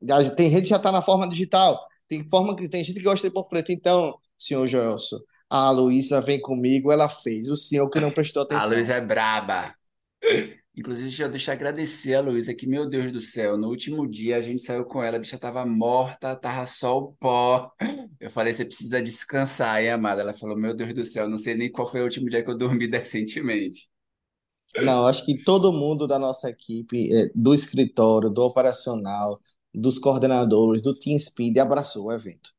verdade. 0.00 0.36
tem 0.36 0.50
gente 0.50 0.62
que 0.62 0.68
já 0.68 0.76
está 0.76 0.92
na 0.92 1.02
forma 1.02 1.28
digital, 1.28 1.80
tem, 2.08 2.28
forma, 2.28 2.54
tem 2.56 2.84
gente 2.84 2.98
que 2.98 3.02
gosta 3.02 3.28
de 3.28 3.34
panfleto. 3.34 3.72
Então, 3.72 4.14
senhor 4.36 4.66
Joelson, 4.66 5.18
a 5.48 5.70
Luísa 5.70 6.20
vem 6.20 6.40
comigo, 6.40 6.92
ela 6.92 7.08
fez, 7.08 7.48
o 7.48 7.56
senhor 7.56 7.88
que 7.88 8.00
não 8.00 8.10
prestou 8.10 8.42
A 8.42 8.44
atenção. 8.44 8.70
Luísa 8.70 8.94
é 8.94 9.00
braba. 9.00 9.74
Inclusive, 10.76 11.06
deixa 11.06 11.22
eu 11.22 11.30
deixar 11.30 11.52
agradecer 11.52 12.14
a 12.14 12.20
Luísa, 12.20 12.52
que, 12.52 12.66
meu 12.66 12.88
Deus 12.88 13.12
do 13.12 13.20
céu, 13.20 13.56
no 13.56 13.68
último 13.68 14.08
dia 14.08 14.36
a 14.36 14.40
gente 14.40 14.60
saiu 14.60 14.84
com 14.84 15.00
ela, 15.00 15.16
a 15.16 15.20
bicha 15.20 15.38
tava 15.38 15.64
morta, 15.64 16.34
tava 16.34 16.66
só 16.66 16.98
o 16.98 17.12
pó. 17.12 17.70
Eu 18.18 18.28
falei, 18.28 18.52
você 18.52 18.64
precisa 18.64 19.00
descansar, 19.00 19.80
hein, 19.80 19.90
amada? 19.90 20.22
Ela 20.22 20.32
falou, 20.32 20.56
meu 20.56 20.74
Deus 20.74 20.92
do 20.92 21.04
céu, 21.04 21.28
não 21.28 21.38
sei 21.38 21.54
nem 21.54 21.70
qual 21.70 21.88
foi 21.88 22.00
o 22.00 22.04
último 22.04 22.28
dia 22.28 22.42
que 22.42 22.50
eu 22.50 22.58
dormi 22.58 22.88
decentemente. 22.90 23.88
Não, 24.82 25.06
acho 25.06 25.24
que 25.24 25.42
todo 25.42 25.72
mundo 25.72 26.06
da 26.06 26.18
nossa 26.18 26.48
equipe, 26.50 27.12
eh, 27.12 27.30
do 27.34 27.54
escritório, 27.54 28.28
do 28.28 28.42
operacional, 28.42 29.38
dos 29.72 29.98
coordenadores, 29.98 30.82
do 30.82 30.94
Team 30.94 31.18
Speed, 31.18 31.58
abraçou 31.58 32.06
o 32.06 32.12
evento. 32.12 32.50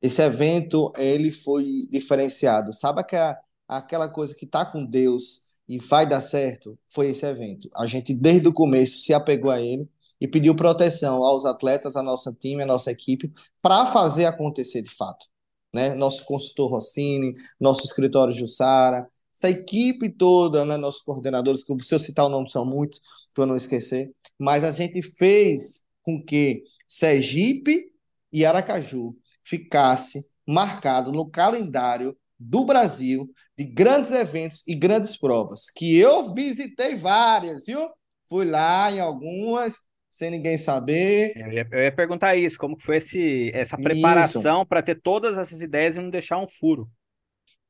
Esse 0.00 0.22
evento, 0.22 0.92
ele 0.96 1.32
foi 1.32 1.76
diferenciado. 1.90 2.72
Sabe 2.72 3.00
aquela, 3.00 3.38
aquela 3.66 4.08
coisa 4.08 4.34
que 4.34 4.46
tá 4.46 4.64
com 4.64 4.84
Deus 4.84 5.46
e 5.68 5.78
vai 5.78 6.06
dar 6.08 6.20
certo? 6.20 6.78
Foi 6.88 7.08
esse 7.08 7.26
evento. 7.26 7.68
A 7.76 7.86
gente, 7.86 8.14
desde 8.14 8.46
o 8.46 8.52
começo, 8.52 8.98
se 8.98 9.12
apegou 9.12 9.50
a 9.50 9.60
ele 9.60 9.88
e 10.20 10.28
pediu 10.28 10.54
proteção 10.54 11.24
aos 11.24 11.44
atletas, 11.44 11.96
a 11.96 12.02
nossa 12.02 12.32
time, 12.32 12.62
a 12.62 12.66
nossa 12.66 12.90
equipe, 12.90 13.32
para 13.62 13.86
fazer 13.86 14.26
acontecer 14.26 14.82
de 14.82 14.90
fato. 14.90 15.26
Né? 15.74 15.94
Nosso 15.94 16.24
consultor 16.24 16.70
Rossini, 16.70 17.32
nosso 17.60 17.84
escritório 17.84 18.32
Jussara, 18.32 19.08
essa 19.36 19.50
equipe 19.50 20.08
toda, 20.08 20.64
né? 20.64 20.76
Nossos 20.76 21.02
coordenadores, 21.02 21.62
que 21.62 21.84
se 21.84 21.94
eu 21.94 21.98
citar 21.98 22.24
o 22.24 22.30
nome 22.30 22.50
são 22.50 22.64
muitos, 22.64 23.00
para 23.34 23.44
eu 23.44 23.46
não 23.46 23.56
esquecer, 23.56 24.10
mas 24.38 24.64
a 24.64 24.72
gente 24.72 25.02
fez 25.02 25.82
com 26.02 26.22
que 26.24 26.62
Sergipe 26.88 27.84
e 28.32 28.46
Aracaju 28.46 29.14
ficasse 29.44 30.20
marcado 30.46 31.12
no 31.12 31.28
calendário 31.28 32.16
do 32.38 32.64
Brasil 32.64 33.30
de 33.56 33.64
grandes 33.64 34.12
eventos 34.12 34.66
e 34.66 34.74
grandes 34.74 35.18
provas, 35.18 35.70
que 35.70 35.96
eu 35.96 36.34
visitei 36.34 36.96
várias, 36.96 37.66
viu? 37.66 37.88
Fui 38.28 38.44
lá 38.44 38.90
em 38.90 39.00
algumas, 39.00 39.86
sem 40.10 40.30
ninguém 40.30 40.58
saber. 40.58 41.32
Eu 41.36 41.52
ia, 41.52 41.68
eu 41.70 41.82
ia 41.82 41.92
perguntar 41.92 42.36
isso, 42.36 42.58
como 42.58 42.76
que 42.76 42.84
foi 42.84 42.98
esse, 42.98 43.50
essa 43.54 43.76
preparação 43.76 44.66
para 44.66 44.82
ter 44.82 45.00
todas 45.00 45.38
essas 45.38 45.60
ideias 45.60 45.96
e 45.96 46.00
não 46.00 46.10
deixar 46.10 46.38
um 46.38 46.48
furo? 46.48 46.88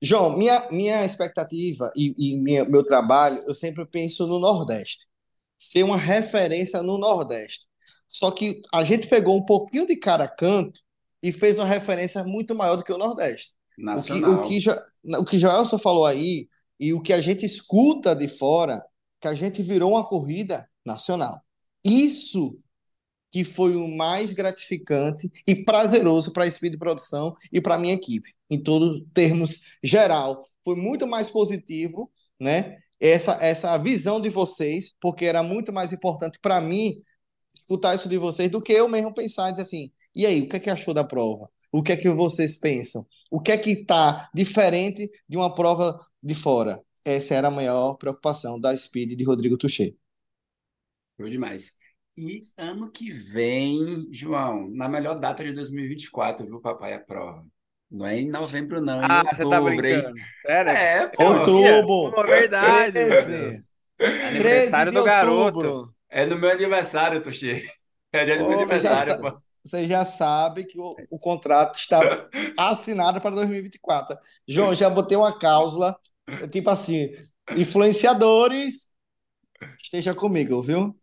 João, 0.02 0.36
minha, 0.36 0.68
minha 0.70 1.04
expectativa 1.04 1.90
e, 1.96 2.12
e 2.16 2.36
minha, 2.42 2.64
meu 2.66 2.84
trabalho, 2.84 3.38
eu 3.46 3.54
sempre 3.54 3.84
penso 3.86 4.26
no 4.26 4.38
Nordeste. 4.38 5.06
Ser 5.58 5.82
uma 5.84 5.96
referência 5.96 6.82
no 6.82 6.98
Nordeste. 6.98 7.66
Só 8.08 8.30
que 8.30 8.60
a 8.72 8.84
gente 8.84 9.08
pegou 9.08 9.36
um 9.36 9.44
pouquinho 9.44 9.86
de 9.86 9.96
cada 9.96 10.28
canto 10.28 10.80
e 11.22 11.32
fez 11.32 11.58
uma 11.58 11.66
referência 11.66 12.22
muito 12.24 12.54
maior 12.54 12.76
do 12.76 12.84
que 12.84 12.92
o 12.92 12.98
Nordeste. 12.98 13.54
O 13.72 13.76
que, 13.76 13.82
Nacional. 13.84 14.32
o 14.32 14.48
que, 14.48 14.60
Jo- 14.60 14.80
o 15.20 15.24
que 15.24 15.38
Joelson 15.38 15.78
falou 15.78 16.06
aí 16.06 16.48
e 16.78 16.92
o 16.92 17.00
que 17.00 17.12
a 17.12 17.20
gente 17.20 17.44
escuta 17.44 18.14
de 18.14 18.28
fora, 18.28 18.84
que 19.20 19.28
a 19.28 19.34
gente 19.34 19.62
virou 19.62 19.92
uma 19.92 20.04
corrida 20.04 20.68
nacional. 20.84 21.40
Isso 21.84 22.58
que 23.36 23.44
foi 23.44 23.76
o 23.76 23.86
mais 23.86 24.32
gratificante 24.32 25.30
e 25.46 25.54
prazeroso 25.62 26.32
para 26.32 26.44
a 26.44 26.50
Speed 26.50 26.78
Produção 26.78 27.34
e 27.52 27.60
para 27.60 27.74
a 27.74 27.78
minha 27.78 27.92
equipe, 27.92 28.34
em 28.48 28.58
todos 28.58 29.04
termos 29.12 29.60
geral. 29.84 30.40
Foi 30.64 30.74
muito 30.74 31.06
mais 31.06 31.28
positivo, 31.28 32.10
né? 32.40 32.78
Essa, 32.98 33.32
essa 33.44 33.76
visão 33.76 34.22
de 34.22 34.30
vocês, 34.30 34.94
porque 34.98 35.26
era 35.26 35.42
muito 35.42 35.70
mais 35.70 35.92
importante 35.92 36.38
para 36.40 36.62
mim 36.62 36.94
escutar 37.54 37.94
isso 37.94 38.08
de 38.08 38.16
vocês 38.16 38.48
do 38.48 38.58
que 38.58 38.72
eu 38.72 38.88
mesmo 38.88 39.12
pensar 39.12 39.50
e 39.50 39.52
dizer 39.52 39.64
assim: 39.64 39.92
e 40.14 40.24
aí, 40.24 40.40
o 40.40 40.48
que 40.48 40.56
é 40.56 40.60
que 40.60 40.70
achou 40.70 40.94
da 40.94 41.04
prova? 41.04 41.46
O 41.70 41.82
que 41.82 41.92
é 41.92 41.96
que 41.98 42.08
vocês 42.08 42.56
pensam? 42.56 43.06
O 43.30 43.38
que 43.38 43.52
é 43.52 43.58
que 43.58 43.72
está 43.72 44.30
diferente 44.34 45.10
de 45.28 45.36
uma 45.36 45.54
prova 45.54 45.94
de 46.22 46.34
fora? 46.34 46.82
Essa 47.04 47.34
era 47.34 47.48
a 47.48 47.50
maior 47.50 47.96
preocupação 47.96 48.58
da 48.58 48.74
Speed 48.74 49.10
de 49.10 49.24
Rodrigo 49.24 49.58
Tuchê. 49.58 49.94
Foi 51.18 51.30
demais. 51.30 51.75
E 52.16 52.42
ano 52.56 52.90
que 52.90 53.10
vem, 53.10 54.08
João, 54.10 54.68
na 54.70 54.88
melhor 54.88 55.18
data 55.18 55.44
de 55.44 55.52
2024, 55.52 56.46
viu, 56.46 56.60
papai, 56.60 56.94
a 56.94 57.00
prova. 57.00 57.44
Não 57.90 58.06
é 58.06 58.18
em 58.18 58.28
novembro, 58.30 58.80
não, 58.80 59.02
é 59.02 59.04
em 59.06 59.08
Ah, 59.10 59.22
você 59.34 59.46
tá 59.46 59.60
brincando. 59.60 60.14
Sério? 60.44 60.72
É, 60.72 61.06
pô. 61.08 61.22
Outubro, 61.24 62.14
Pô, 62.14 62.24
verdade. 62.24 62.92
13, 62.92 63.64
13 63.98 64.22
Aniversário 64.26 64.92
de 64.92 64.98
do 64.98 65.04
garoto. 65.04 65.58
outubro. 65.58 65.94
É 66.08 66.24
no 66.26 66.38
meu 66.38 66.50
aniversário, 66.50 67.22
Tuxê. 67.22 67.64
É 68.12 68.24
dia 68.24 68.38
do 68.38 68.44
meu 68.46 68.58
Ô, 68.58 68.58
Você 68.66 68.80
já, 68.80 68.94
aniversário, 68.94 69.20
pô. 69.20 69.42
você 69.64 69.84
já 69.84 70.04
sabe 70.04 70.64
que 70.64 70.78
o, 70.78 70.90
o 71.10 71.18
contrato 71.18 71.76
está 71.78 72.00
assinado 72.58 73.20
para 73.20 73.34
2024. 73.34 74.16
João, 74.48 74.74
já 74.74 74.88
botei 74.90 75.16
uma 75.16 75.38
cláusula, 75.38 75.98
tipo 76.50 76.70
assim, 76.70 77.10
influenciadores, 77.56 78.90
esteja 79.82 80.14
comigo, 80.14 80.62
viu? 80.62 80.98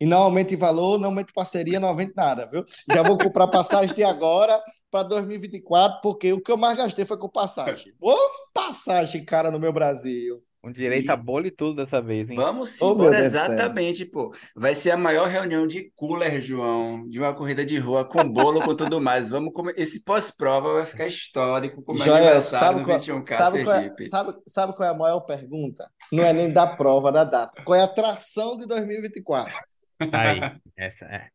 E 0.00 0.06
não 0.06 0.18
aumente 0.22 0.54
valor, 0.54 0.98
não 0.98 1.08
aumente 1.08 1.32
parceria, 1.32 1.80
não 1.80 1.88
aumente 1.88 2.12
nada, 2.16 2.48
viu? 2.50 2.64
Já 2.92 3.02
vou 3.02 3.18
comprar 3.18 3.48
passagem 3.48 3.94
de 3.94 4.04
agora 4.04 4.60
para 4.90 5.02
2024, 5.08 6.00
porque 6.02 6.32
o 6.32 6.40
que 6.40 6.52
eu 6.52 6.56
mais 6.56 6.76
gastei 6.76 7.04
foi 7.04 7.16
com 7.18 7.28
passagem. 7.28 7.92
Ô, 8.00 8.14
passagem, 8.54 9.24
cara, 9.24 9.50
no 9.50 9.58
meu 9.58 9.72
Brasil. 9.72 10.40
Com 10.62 10.72
direito 10.72 11.08
a 11.10 11.16
bolo 11.16 11.46
e 11.46 11.50
tudo 11.52 11.76
dessa 11.76 12.00
vez, 12.02 12.28
hein? 12.28 12.36
Vamos 12.36 12.80
Oh, 12.82 12.92
do 12.94 13.08
céu. 13.08 13.14
exatamente, 13.14 14.04
pô. 14.04 14.34
Vai 14.56 14.74
ser 14.74 14.90
a 14.90 14.96
maior 14.96 15.28
reunião 15.28 15.66
de 15.68 15.90
cooler, 15.94 16.40
João, 16.40 17.08
de 17.08 17.18
uma 17.18 17.32
corrida 17.32 17.64
de 17.64 17.78
rua 17.78 18.04
com 18.04 18.28
bolo, 18.28 18.60
com 18.62 18.74
tudo 18.74 19.00
mais. 19.00 19.28
Vamos 19.28 19.52
comer. 19.52 19.74
Esse 19.76 20.02
pós-prova 20.02 20.74
vai 20.74 20.84
ficar 20.84 21.06
histórico 21.06 21.80
com 21.82 21.94
Joel, 21.94 22.16
aniversário 22.16 22.78
sabe 22.78 22.84
qual, 22.84 22.98
21K 22.98 23.36
sabe, 23.36 23.64
qual 23.64 23.76
é, 23.76 23.92
sabe, 24.08 24.32
sabe 24.46 24.76
qual 24.76 24.88
é 24.88 24.92
a 24.92 24.96
maior 24.98 25.20
pergunta? 25.20 25.88
Não 26.12 26.24
é 26.24 26.32
nem 26.32 26.52
da 26.52 26.66
prova, 26.66 27.12
da 27.12 27.22
data. 27.22 27.62
Qual 27.64 27.76
é 27.76 27.80
a 27.80 27.84
atração 27.84 28.56
de 28.56 28.66
2024? 28.66 29.54
Aí, 30.00 30.40
essa 30.76 31.04
é. 31.06 31.28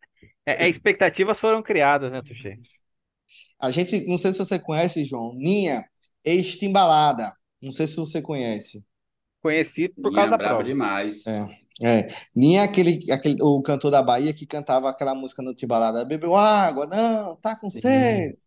É, 0.45 0.65
é, 0.65 0.69
expectativas 0.69 1.39
foram 1.39 1.61
criadas, 1.61 2.11
né, 2.11 2.21
Tuxê? 2.21 2.59
A 3.59 3.71
gente, 3.71 4.05
não 4.07 4.17
sei 4.17 4.33
se 4.33 4.39
você 4.39 4.59
conhece, 4.59 5.05
João, 5.05 5.33
Ninha 5.33 5.83
Estimbalada. 6.23 7.33
Não 7.61 7.71
sei 7.71 7.87
se 7.87 7.95
você 7.95 8.21
conhece. 8.21 8.85
Conhecido 9.41 9.93
por 10.01 10.11
Minha 10.11 10.23
causa 10.23 10.37
da 10.37 10.37
prova. 10.37 10.63
demais. 10.63 11.23
É. 11.25 11.63
É. 11.81 12.07
Ninha 12.35 12.61
é 12.61 12.63
aquele, 12.63 13.11
aquele, 13.11 13.41
o 13.41 13.61
cantor 13.61 13.89
da 13.89 14.01
Bahia 14.01 14.33
que 14.33 14.45
cantava 14.45 14.89
aquela 14.89 15.15
música 15.15 15.41
no 15.41 15.55
Timbalada. 15.55 16.05
Bebeu 16.05 16.35
água? 16.35 16.85
Não, 16.85 17.35
tá 17.37 17.55
com 17.55 17.69
sede. 17.69 18.37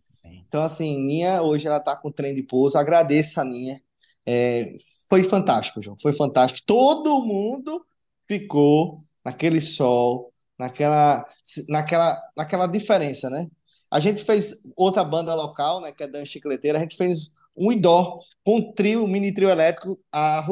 Então, 0.46 0.62
assim, 0.62 1.00
Ninha, 1.02 1.42
hoje 1.42 1.66
ela 1.66 1.80
tá 1.80 1.96
com 1.96 2.10
trem 2.10 2.34
de 2.34 2.42
pouso. 2.42 2.78
Agradeço 2.78 3.40
a 3.40 3.44
Ninha. 3.44 3.80
É, 4.24 4.76
foi 5.08 5.22
fantástico, 5.24 5.82
João. 5.82 5.96
Foi 6.00 6.12
fantástico. 6.12 6.66
Todo 6.66 7.20
mundo 7.24 7.84
ficou 8.26 9.04
naquele 9.26 9.60
sol, 9.60 10.32
naquela, 10.56 11.26
naquela, 11.68 12.22
naquela 12.36 12.66
diferença, 12.68 13.28
né? 13.28 13.48
A 13.90 13.98
gente 13.98 14.24
fez 14.24 14.62
outra 14.76 15.04
banda 15.04 15.34
local, 15.34 15.80
né, 15.80 15.90
que 15.90 16.04
é 16.04 16.06
Dan 16.06 16.24
Chicleteira. 16.24 16.78
A 16.78 16.82
gente 16.82 16.96
fez 16.96 17.32
um 17.56 17.72
indoor 17.72 18.20
com 18.44 18.58
um 18.58 18.72
trio, 18.72 19.02
um 19.02 19.08
mini 19.08 19.34
trio 19.34 19.50
elétrico, 19.50 19.98
a 20.12 20.46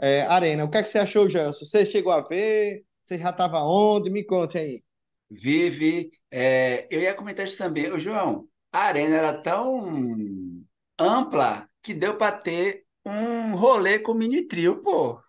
é, 0.00 0.22
Arena. 0.22 0.64
O 0.64 0.70
que 0.70 0.78
é 0.78 0.82
que 0.82 0.88
você 0.88 0.98
achou, 0.98 1.28
Gelson? 1.28 1.64
Você 1.64 1.84
chegou 1.84 2.12
a 2.12 2.22
ver? 2.22 2.84
Você 3.04 3.18
já 3.18 3.30
estava 3.30 3.62
onde? 3.62 4.10
Me 4.10 4.24
conte 4.24 4.56
aí. 4.56 4.82
Vive, 5.30 6.10
é, 6.30 6.86
eu 6.90 7.02
ia 7.02 7.14
comentar 7.14 7.46
isso 7.46 7.58
também. 7.58 7.92
Ô, 7.92 7.98
João, 7.98 8.48
a 8.72 8.80
arena 8.80 9.16
era 9.16 9.42
tão 9.42 10.64
ampla 10.98 11.68
que 11.82 11.92
deu 11.92 12.16
para 12.16 12.38
ter 12.38 12.86
um 13.04 13.54
rolê 13.54 13.98
com 13.98 14.14
mini 14.14 14.46
trio, 14.46 14.80
pô. 14.80 15.20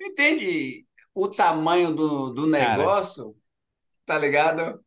Entende 0.00 0.87
o 1.22 1.28
tamanho 1.28 1.92
do, 1.94 2.30
do 2.30 2.50
Cara, 2.50 2.76
negócio? 2.76 3.36
Tá 4.06 4.18
ligado? 4.18 4.80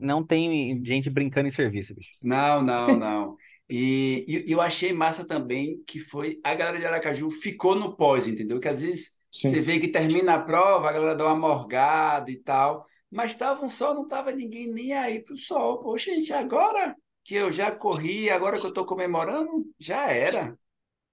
não 0.00 0.24
tem 0.24 0.82
gente 0.84 1.10
brincando 1.10 1.48
em 1.48 1.50
serviço, 1.50 1.94
bicho. 1.94 2.10
Não, 2.22 2.62
não, 2.62 2.96
não. 2.96 3.36
E, 3.68 4.24
e 4.46 4.50
eu 4.50 4.60
achei 4.60 4.92
massa 4.92 5.24
também 5.24 5.82
que 5.86 5.98
foi 5.98 6.40
a 6.42 6.54
galera 6.54 6.78
de 6.78 6.86
Aracaju 6.86 7.30
ficou 7.30 7.74
no 7.74 7.96
pós, 7.96 8.26
entendeu? 8.26 8.58
Que 8.58 8.68
às 8.68 8.80
vezes 8.80 9.12
você 9.30 9.50
Sim. 9.50 9.60
vê 9.62 9.78
que 9.78 9.88
termina 9.88 10.34
a 10.34 10.40
prova, 10.40 10.88
a 10.88 10.92
galera 10.92 11.14
dá 11.14 11.26
uma 11.26 11.36
morgada 11.36 12.30
e 12.30 12.36
tal, 12.36 12.86
mas 13.10 13.32
estava 13.32 13.64
um 13.64 13.68
sol, 13.68 13.94
não 13.94 14.06
tava 14.08 14.32
ninguém 14.32 14.72
nem 14.72 14.92
aí 14.94 15.22
pro 15.22 15.36
sol. 15.36 15.78
Poxa, 15.82 16.10
gente, 16.10 16.32
agora 16.32 16.94
que 17.24 17.34
eu 17.34 17.52
já 17.52 17.70
corri, 17.70 18.28
agora 18.30 18.58
que 18.58 18.66
eu 18.66 18.72
tô 18.72 18.84
comemorando, 18.84 19.64
já 19.78 20.10
era. 20.10 20.58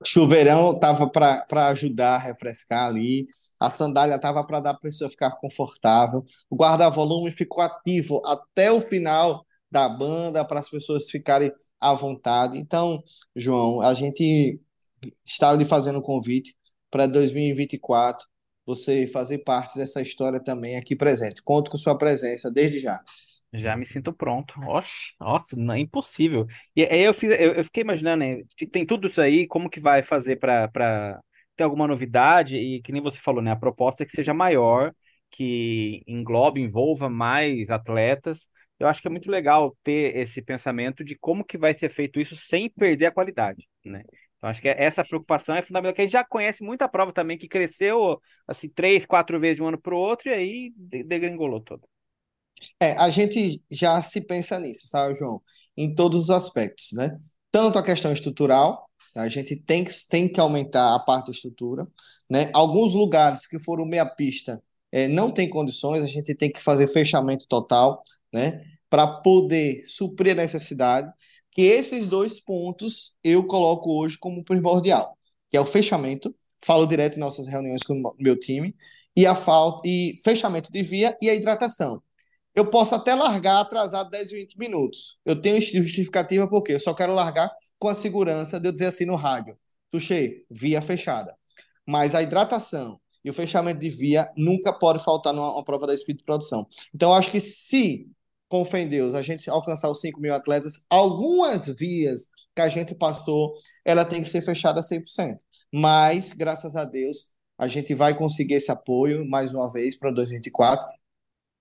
Chuveirão 0.06 0.78
tava 0.80 1.10
para 1.10 1.68
ajudar 1.68 2.16
a 2.16 2.20
refrescar 2.20 2.88
ali. 2.88 3.28
A 3.60 3.74
sandália 3.74 4.20
tava 4.20 4.46
para 4.46 4.60
dar 4.60 4.74
para 4.74 4.80
a 4.80 4.82
pessoa 4.92 5.10
ficar 5.10 5.32
confortável. 5.32 6.24
O 6.50 6.56
guarda-volume 6.56 7.32
ficou 7.32 7.62
ativo 7.62 8.22
até 8.26 8.72
o 8.72 8.82
final 8.88 9.46
da 9.72 9.88
banda 9.88 10.44
para 10.46 10.60
as 10.60 10.70
pessoas 10.70 11.10
ficarem 11.10 11.52
à 11.80 11.94
vontade. 11.94 12.58
Então, 12.58 13.04
João, 13.36 13.82
a 13.82 13.94
gente 13.94 14.60
está 15.26 15.54
lhe 15.54 15.66
fazendo 15.66 16.00
um 16.00 16.02
convite 16.02 16.56
para 16.90 17.06
2024 17.06 18.26
você 18.66 19.08
fazer 19.08 19.40
parte 19.40 19.78
dessa 19.78 20.02
história 20.02 20.40
também 20.40 20.78
aqui 20.78 20.96
presente. 20.96 21.42
Conto 21.44 21.72
com 21.72 21.78
sua 21.78 21.98
presença 21.98 22.52
desde 22.52 22.80
já. 22.80 23.04
Já 23.54 23.76
me 23.76 23.86
sinto 23.86 24.14
pronto. 24.14 24.60
Oxe, 24.68 25.14
nossa, 25.20 25.56
não, 25.56 25.74
é 25.74 25.80
impossível. 25.80 26.46
E 26.76 26.84
aí 26.84 27.02
eu, 27.02 27.14
fiz, 27.14 27.32
eu, 27.40 27.54
eu 27.54 27.64
fiquei 27.64 27.82
imaginando, 27.84 28.24
né, 28.24 28.42
tem 28.72 28.86
tudo 28.86 29.08
isso 29.08 29.20
aí, 29.22 29.48
como 29.48 29.70
que 29.70 29.80
vai 29.80 30.04
fazer 30.04 30.36
para 30.38 31.20
ter 31.56 31.64
alguma 31.64 31.88
novidade? 31.88 32.58
E 32.58 32.82
que 32.82 32.92
nem 32.92 33.02
você 33.02 33.20
falou, 33.20 33.42
né? 33.42 33.52
A 33.52 33.56
proposta 33.56 34.04
é 34.04 34.06
que 34.06 34.12
seja 34.12 34.34
maior, 34.34 34.94
que 35.32 36.04
englobe, 36.08 36.62
envolva 36.62 37.10
mais 37.10 37.70
atletas. 37.72 38.48
Eu 38.80 38.88
acho 38.88 39.02
que 39.02 39.08
é 39.08 39.12
muito 39.12 39.30
legal 39.32 39.76
ter 39.84 40.16
esse 40.16 40.42
pensamento 40.44 41.04
de 41.04 41.16
como 41.18 41.44
que 41.44 41.58
vai 41.58 41.74
ser 41.74 41.90
feito 41.90 42.20
isso 42.20 42.36
sem 42.36 42.70
perder 42.70 43.08
a 43.08 43.12
qualidade, 43.12 43.68
né? 43.84 44.04
Então, 44.38 44.50
acho 44.50 44.62
que 44.62 44.70
essa 44.70 45.04
preocupação 45.04 45.56
é 45.56 45.62
fundamental, 45.62 45.94
que 45.96 46.02
a 46.02 46.06
gente 46.06 46.14
já 46.14 46.24
conhece 46.24 46.64
muita 46.64 46.88
prova 46.88 47.12
também 47.12 47.38
que 47.38 47.48
cresceu 47.48 48.22
assim 48.48 48.70
três, 48.70 49.06
quatro 49.06 49.38
vezes 49.40 49.58
de 49.58 49.64
um 49.64 49.68
ano 49.68 49.82
para 49.82 49.94
o 49.94 49.98
outro 49.98 50.30
e 50.30 50.34
aí 50.34 50.74
de- 50.78 51.04
degringolou 51.04 51.60
todo. 51.62 51.86
É, 52.80 52.94
a 52.94 53.10
gente 53.10 53.62
já 53.70 54.02
se 54.02 54.22
pensa 54.22 54.60
nisso, 54.60 54.88
sabe, 54.88 55.18
João? 55.18 55.42
Em 55.78 55.94
todos 55.94 56.24
os 56.24 56.30
aspectos, 56.30 56.92
né? 56.94 57.20
Tanto 57.52 57.80
a 57.80 57.84
questão 57.84 58.12
estrutural, 58.12 58.90
a 59.16 59.28
gente 59.28 59.56
tem 59.56 59.84
que, 59.84 59.92
tem 60.10 60.28
que 60.28 60.40
aumentar 60.40 60.96
a 60.96 61.00
parte 61.00 61.28
da 61.28 61.32
estrutura, 61.32 61.84
né? 62.30 62.50
Alguns 62.54 62.94
lugares 62.94 63.48
que 63.48 63.60
foram 63.60 63.86
meia 63.86 64.06
pista, 64.06 64.62
é, 64.92 65.08
não 65.08 65.32
tem 65.32 65.50
condições, 65.50 66.04
a 66.04 66.08
gente 66.08 66.34
tem 66.36 66.52
que 66.52 66.62
fazer 66.62 66.88
fechamento 66.88 67.46
total, 67.48 68.04
né? 68.34 68.64
Para 68.90 69.08
poder 69.08 69.84
suprir 69.88 70.34
a 70.34 70.36
necessidade, 70.36 71.12
que 71.52 71.62
esses 71.64 72.08
dois 72.08 72.40
pontos 72.40 73.18
eu 73.24 73.46
coloco 73.46 73.92
hoje 74.00 74.18
como 74.18 74.44
primordial, 74.44 75.18
que 75.50 75.58
é 75.58 75.62
o 75.62 75.66
fechamento, 75.66 76.36
falo 76.64 76.86
direto 76.86 77.18
em 77.18 77.20
nossas 77.20 77.48
reuniões 77.48 77.84
com 77.84 78.02
o 78.02 78.16
meu 78.20 78.38
time, 78.38 78.76
e 79.16 79.26
a 79.26 79.36
falta 79.36 79.88
e 79.88 80.20
fechamento 80.24 80.72
de 80.72 80.82
via 80.82 81.18
e 81.22 81.30
a 81.30 81.36
hidratação. 81.36 82.02
Eu 82.56 82.70
posso 82.70 82.96
até 82.96 83.16
largar 83.16 83.62
atrasado 83.62 84.10
10, 84.10 84.32
20 84.32 84.58
minutos. 84.58 85.20
Eu 85.26 85.40
tenho 85.40 85.62
justificativa 85.62 86.48
porque 86.48 86.74
eu 86.74 86.80
só 86.80 86.94
quero 86.94 87.14
largar 87.14 87.52
com 87.78 87.88
a 87.88 87.96
segurança 87.96 88.60
de 88.60 88.68
eu 88.68 88.72
dizer 88.72 88.88
assim 88.88 89.06
no 89.06 89.16
rádio: 89.16 89.58
Tuxê, 89.92 90.46
via 90.50 90.82
fechada. 90.82 91.36
Mas 91.88 92.14
a 92.14 92.22
hidratação 92.22 93.00
e 93.24 93.30
o 93.30 93.34
fechamento 93.34 93.80
de 93.80 93.90
via 93.90 94.32
nunca 94.36 94.72
pode 94.74 95.04
faltar 95.04 95.34
numa 95.34 95.54
uma 95.54 95.64
prova 95.64 95.88
da 95.88 95.96
Speed 95.96 96.22
Produção. 96.26 96.68
Então, 96.94 97.14
acho 97.14 97.32
que 97.32 97.40
se, 97.40 98.08
com 98.48 98.64
fé 98.64 98.82
em 98.82 98.88
Deus, 98.88 99.16
a 99.16 99.22
gente 99.22 99.50
alcançar 99.50 99.90
os 99.90 100.00
5 100.00 100.20
mil 100.20 100.34
atletas, 100.34 100.86
algumas 100.90 101.68
vias 101.68 102.30
que 102.56 102.62
a 102.62 102.70
gente 102.70 102.96
passou, 102.96 103.54
ela 103.84 104.06
tem 104.06 104.22
que 104.22 104.30
ser 104.30 104.42
fechada 104.42 104.82
100%. 104.82 105.38
Mas, 105.74 106.34
graças 106.34 106.76
a 106.76 106.86
Deus, 106.86 107.30
a 107.58 107.68
gente 107.68 107.94
vai 107.94 108.16
conseguir 108.16 108.56
esse 108.56 108.72
apoio 108.72 109.28
mais 109.28 109.54
uma 109.54 109.72
vez 109.72 109.98
para 109.98 110.12
2024 110.12 110.99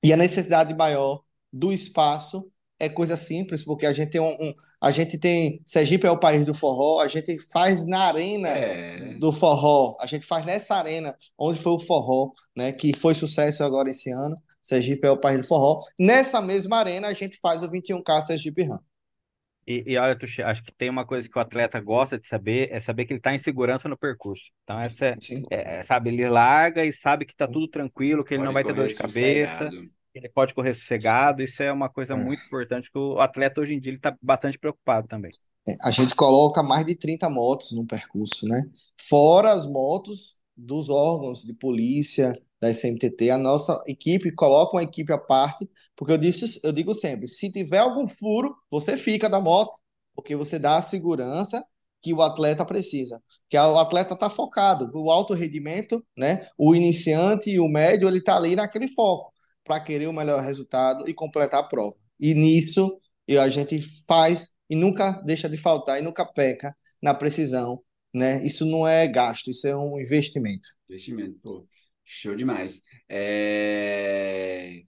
e 0.03 0.13
a 0.13 0.17
necessidade 0.17 0.75
maior 0.75 1.23
do 1.53 1.73
espaço 1.73 2.51
é 2.81 2.89
coisa 2.89 3.17
simples, 3.17 3.65
porque 3.65 3.85
a 3.87 3.93
gente 3.93 4.11
tem 4.11 4.21
um, 4.21 4.31
um- 4.41 4.55
a 4.81 4.93
gente 4.93 5.19
tem 5.19 5.61
Sergipe 5.67 6.07
é 6.07 6.11
o 6.11 6.19
país 6.19 6.47
do 6.47 6.55
forró, 6.55 7.01
a 7.01 7.09
gente 7.09 7.37
faz 7.51 7.87
na 7.87 8.01
arena 8.03 8.49
É, 8.51 9.15
do 9.19 9.33
forró, 9.33 9.97
a 9.99 10.07
gente 10.07 10.25
faz 10.27 10.45
nessa 10.47 10.77
arena 10.77 11.17
onde 11.37 11.59
foi 11.61 11.73
o 11.73 11.81
forró, 11.81 12.31
né, 12.57 12.71
que 12.73 12.97
foi 12.97 13.15
sucesso 13.15 13.65
agora 13.65 13.91
esse 13.91 14.11
ano. 14.13 14.37
Sergipe 14.63 15.07
é 15.07 15.11
o 15.11 15.17
país 15.19 15.41
do 15.41 15.47
forró. 15.49 15.81
Nessa 15.99 16.41
mesma 16.41 16.77
arena 16.79 17.09
a 17.09 17.15
gente 17.15 17.39
faz 17.41 17.63
o 17.63 17.71
21K 17.71 18.21
Sergipe 18.23 18.65
Run. 18.65 18.79
E, 19.69 19.85
e 19.87 19.99
olha, 19.99 20.17
Tuxi, 20.19 20.43
acho 20.43 20.63
que 20.63 20.73
tem 20.73 20.89
uma 20.89 21.05
coisa 21.07 21.29
que 21.29 21.37
o 21.39 21.41
atleta 21.41 21.79
gosta 21.81 22.19
de 22.19 22.27
saber, 22.27 22.71
é 22.73 22.81
saber 22.81 23.05
que 23.05 23.13
ele 23.13 23.21
está 23.21 23.35
em 23.35 23.39
segurança 23.39 23.89
no 23.89 23.99
percurso. 23.99 24.45
Então, 24.65 24.81
essa 24.81 25.07
é, 25.07 25.15
Sim, 25.21 25.43
é, 25.51 25.83
sabe, 25.83 26.11
ele 26.11 26.29
larga 26.29 26.85
e 26.85 26.93
sabe 26.93 27.27
que 27.27 27.33
está 27.33 27.47
tudo 27.47 27.69
tranquilo, 27.69 28.25
que 28.25 28.35
ele 28.35 28.45
não 28.45 28.53
pode 28.53 28.55
vai 28.55 28.65
ter 28.65 28.73
dor 28.73 28.87
de 28.87 28.95
cabeça, 28.95 29.71
sossegado. 29.71 29.91
que 30.13 30.19
ele 30.19 30.29
pode 30.31 30.55
correr 30.55 30.75
sossegado. 30.75 31.43
Isso 31.43 31.63
é 31.63 31.71
uma 31.73 31.91
coisa 31.91 32.17
muito 32.17 32.43
É. 32.43 32.47
importante 32.47 32.91
que 32.91 32.99
o 32.99 33.21
atleta 33.21 33.61
hoje 33.61 33.75
em 33.75 33.81
dia 33.81 33.91
ele 33.91 33.99
está 33.99 34.17
bastante 34.23 34.59
preocupado 34.59 35.07
também. 35.07 35.33
É, 35.69 35.77
A 35.85 35.91
gente 35.91 36.15
coloca 36.15 36.63
mais 36.63 36.85
de 36.87 36.95
30 36.97 37.29
motos 37.29 37.73
no 37.73 37.87
percurso, 37.87 38.47
né? 38.47 38.63
Fora 38.97 39.53
as 39.53 39.67
motos 39.67 40.37
dos 40.57 40.89
órgãos 40.91 41.43
de 41.45 41.55
polícia, 41.55 42.33
da 42.61 42.71
SMTT, 42.71 43.31
a 43.31 43.39
nossa 43.39 43.81
equipe 43.87 44.33
coloca 44.35 44.77
uma 44.77 44.83
equipe 44.83 45.13
à 45.13 45.19
parte, 45.19 45.69
porque 45.95 46.13
eu 46.13 46.19
disse, 46.19 46.61
eu 46.65 46.73
digo 46.73 46.95
sempre, 46.95 47.29
se 47.29 47.51
tiver 47.53 47.79
algum 47.79 48.09
furo, 48.09 48.55
você 48.71 48.97
fica 48.97 49.29
da 49.29 49.41
moto, 49.41 49.79
porque 50.15 50.35
você 50.35 50.59
dá 50.59 50.77
a 50.77 50.83
segurança 50.83 51.65
que 52.03 52.13
o 52.13 52.23
atleta 52.23 52.65
precisa, 52.65 53.23
que 53.49 53.57
o 53.57 53.79
atleta 53.79 54.15
está 54.15 54.31
focado, 54.31 54.91
o 54.95 55.11
alto 55.11 55.35
rendimento, 55.35 56.05
né? 56.17 56.47
O 56.57 56.75
iniciante 56.75 57.51
e 57.51 57.61
o 57.61 57.69
médio, 57.69 58.09
ele 58.09 58.19
está 58.19 58.37
ali 58.37 58.55
naquele 58.55 58.89
foco 58.89 59.33
para 59.65 59.81
querer 59.81 60.07
o 60.07 60.13
melhor 60.13 60.41
resultado 60.41 61.09
e 61.09 61.15
completar 61.15 61.61
a 61.61 61.65
prova. 61.65 61.95
E 62.19 62.35
nisso 62.35 63.01
e 63.29 63.37
a 63.37 63.49
gente 63.49 63.81
faz 64.07 64.55
e 64.71 64.75
nunca 64.75 65.13
deixa 65.25 65.49
de 65.49 65.57
faltar 65.57 66.01
e 66.01 66.03
nunca 66.03 66.25
peca 66.25 66.75
na 67.03 67.15
precisão, 67.15 67.83
né? 68.15 68.45
Isso 68.45 68.65
não 68.65 68.87
é 68.87 69.07
gasto, 69.07 69.51
isso 69.51 69.67
é 69.67 69.77
um 69.77 70.01
investimento. 70.01 70.69
Investimento, 70.89 71.39
pô, 71.43 71.67
show 72.09 72.35
demais. 72.35 72.81
É... 73.09 74.83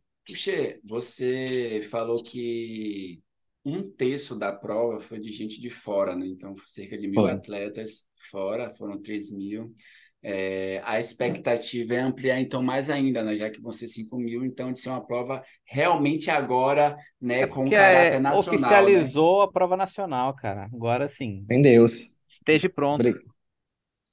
Você 0.84 1.82
falou 1.90 2.22
que 2.22 3.20
um 3.64 3.82
terço 3.90 4.34
da 4.36 4.52
prova 4.52 5.00
foi 5.00 5.18
de 5.20 5.30
gente 5.32 5.60
de 5.60 5.68
fora, 5.68 6.16
né? 6.16 6.26
Então, 6.26 6.54
cerca 6.66 6.96
de 6.96 7.06
mil 7.06 7.20
Foi. 7.20 7.32
atletas 7.32 8.06
fora, 8.30 8.70
foram 8.70 9.00
3 9.00 9.30
mil. 9.30 9.74
É, 10.22 10.82
a 10.84 10.98
expectativa 10.98 11.94
é 11.94 12.00
ampliar, 12.00 12.40
então, 12.40 12.62
mais 12.62 12.90
ainda, 12.90 13.22
né? 13.22 13.36
Já 13.36 13.50
que 13.50 13.60
vão 13.60 13.72
ser 13.72 13.88
5 13.88 14.16
mil, 14.18 14.44
então, 14.44 14.72
de 14.72 14.80
ser 14.80 14.90
uma 14.90 15.04
prova 15.04 15.42
realmente 15.64 16.30
agora, 16.30 16.96
né, 17.20 17.42
É 17.42 17.46
com 17.46 17.68
caráter 17.70 18.16
é, 18.16 18.20
nacional, 18.20 18.80
né? 18.86 18.98
oficializou 18.98 19.42
a 19.42 19.50
prova 19.50 19.76
nacional, 19.76 20.34
cara. 20.34 20.68
Agora 20.72 21.08
sim, 21.08 21.44
Em 21.50 21.62
Deus. 21.62 22.12
esteja 22.28 22.68
pronto. 22.68 23.00
Obrigado. 23.00 23.29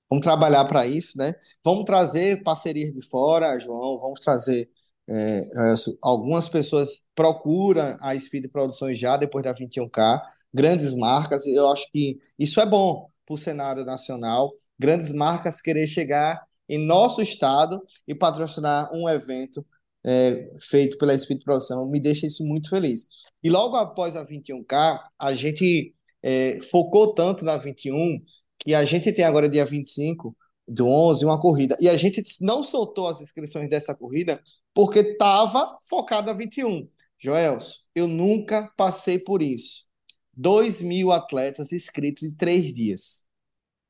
Vamos 0.10 0.24
trabalhar 0.24 0.66
para 0.66 0.88
isso, 0.88 1.18
né? 1.18 1.34
Vamos 1.64 1.84
trazer 1.86 2.44
parcerias 2.44 2.94
de 2.94 3.02
fora, 3.02 3.60
João. 3.60 3.96
Vamos 3.96 4.22
trazer. 4.22 4.70
é, 5.10 5.40
é, 5.40 5.76
algumas 6.02 6.50
pessoas 6.50 7.06
procuram 7.16 7.96
a 8.02 8.18
Speed 8.18 8.50
Produções 8.52 8.98
já 9.00 9.18
depois 9.18 9.44
da 9.44 9.54
21K, 9.54 10.22
grandes 10.54 10.94
marcas. 10.94 11.46
Eu 11.48 11.68
acho 11.70 11.90
que 11.92 12.20
isso 12.40 12.60
é 12.62 12.66
bom 12.66 13.10
para 13.26 13.34
o 13.34 13.38
cenário 13.38 13.84
nacional. 13.86 14.52
Grandes 14.80 15.12
marcas 15.12 15.62
querer 15.62 15.88
chegar 15.88 16.42
em 16.70 16.78
nosso 16.78 17.22
estado 17.22 17.82
e 18.08 18.16
patrocinar 18.16 18.90
um 18.94 19.08
evento 19.10 19.66
é, 20.06 20.48
feito 20.62 20.98
pela 20.98 21.18
Speed 21.18 21.44
Produção 21.44 21.88
me 21.90 22.00
deixa 22.00 22.26
isso 22.26 22.46
muito 22.46 22.70
feliz. 22.70 23.08
E 23.44 23.50
logo 23.50 23.76
após 23.76 24.16
a 24.16 24.26
21K, 24.26 25.02
a 25.20 25.34
gente 25.34 25.94
é, 26.24 26.62
focou 26.64 27.14
tanto 27.14 27.44
na 27.44 27.58
21 27.58 28.20
que 28.68 28.76
a 28.76 28.84
gente 28.84 29.14
tem 29.14 29.24
agora, 29.24 29.48
dia 29.48 29.66
25 29.66 30.36
do 30.68 30.86
11, 30.86 31.24
uma 31.24 31.40
corrida. 31.40 31.78
E 31.80 31.88
a 31.88 31.96
gente 31.96 32.22
não 32.42 32.62
soltou 32.62 33.08
as 33.08 33.22
inscrições 33.22 33.70
dessa 33.70 33.96
corrida 33.96 34.44
porque 34.74 35.00
estava 35.00 35.80
focado 35.90 36.28
na 36.28 36.34
21. 36.34 36.86
Joelson, 37.18 37.78
eu 37.96 38.10
nunca 38.10 38.70
passei 38.76 39.20
por 39.20 39.42
isso. 39.42 39.86
2 40.34 40.82
mil 40.82 41.14
atletas 41.14 41.72
inscritos 41.72 42.24
em 42.24 42.36
três 42.36 42.74
dias. 42.74 43.24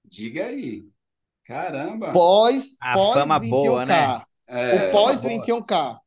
Diga 0.05 0.45
aí. 0.45 0.85
Caramba! 1.43 2.11
Pós, 2.11 2.75
A 2.79 2.93
pós 2.93 3.13
fama 3.15 3.39
boa, 3.39 3.83
21K. 3.83 3.87
né? 3.87 4.25
O 4.47 4.53
É, 4.53 4.91
pós 4.91 5.21
Boa. 5.23 5.33
21K 5.33 5.99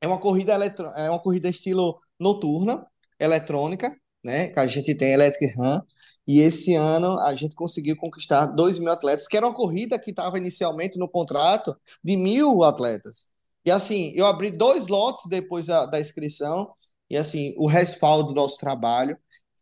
é 0.00 0.08
uma 0.08 0.18
corrida 0.18 0.52
eletro... 0.54 0.86
é 0.96 1.08
uma 1.08 1.20
corrida 1.20 1.48
estilo 1.48 2.00
noturna, 2.18 2.84
eletrônica, 3.20 3.96
né? 4.22 4.48
Que 4.48 4.58
a 4.58 4.66
gente 4.66 4.94
tem 4.94 5.12
Electric 5.12 5.54
Run. 5.54 5.80
E 6.26 6.40
esse 6.40 6.74
ano 6.74 7.18
a 7.20 7.34
gente 7.34 7.56
conseguiu 7.56 7.96
conquistar 7.96 8.46
2 8.46 8.78
mil 8.78 8.90
atletas, 8.90 9.26
que 9.26 9.36
era 9.36 9.46
uma 9.46 9.54
corrida 9.54 9.98
que 9.98 10.10
estava 10.10 10.38
inicialmente 10.38 10.98
no 10.98 11.08
contrato 11.08 11.76
de 12.02 12.16
mil 12.16 12.62
atletas. 12.62 13.28
E 13.64 13.70
assim, 13.70 14.12
eu 14.14 14.26
abri 14.26 14.50
dois 14.50 14.86
lotes 14.88 15.28
depois 15.28 15.66
da, 15.66 15.86
da 15.86 16.00
inscrição, 16.00 16.72
e 17.10 17.16
assim, 17.16 17.54
o 17.58 17.66
respaldo 17.66 18.28
do 18.28 18.34
nosso 18.34 18.58
trabalho 18.58 19.16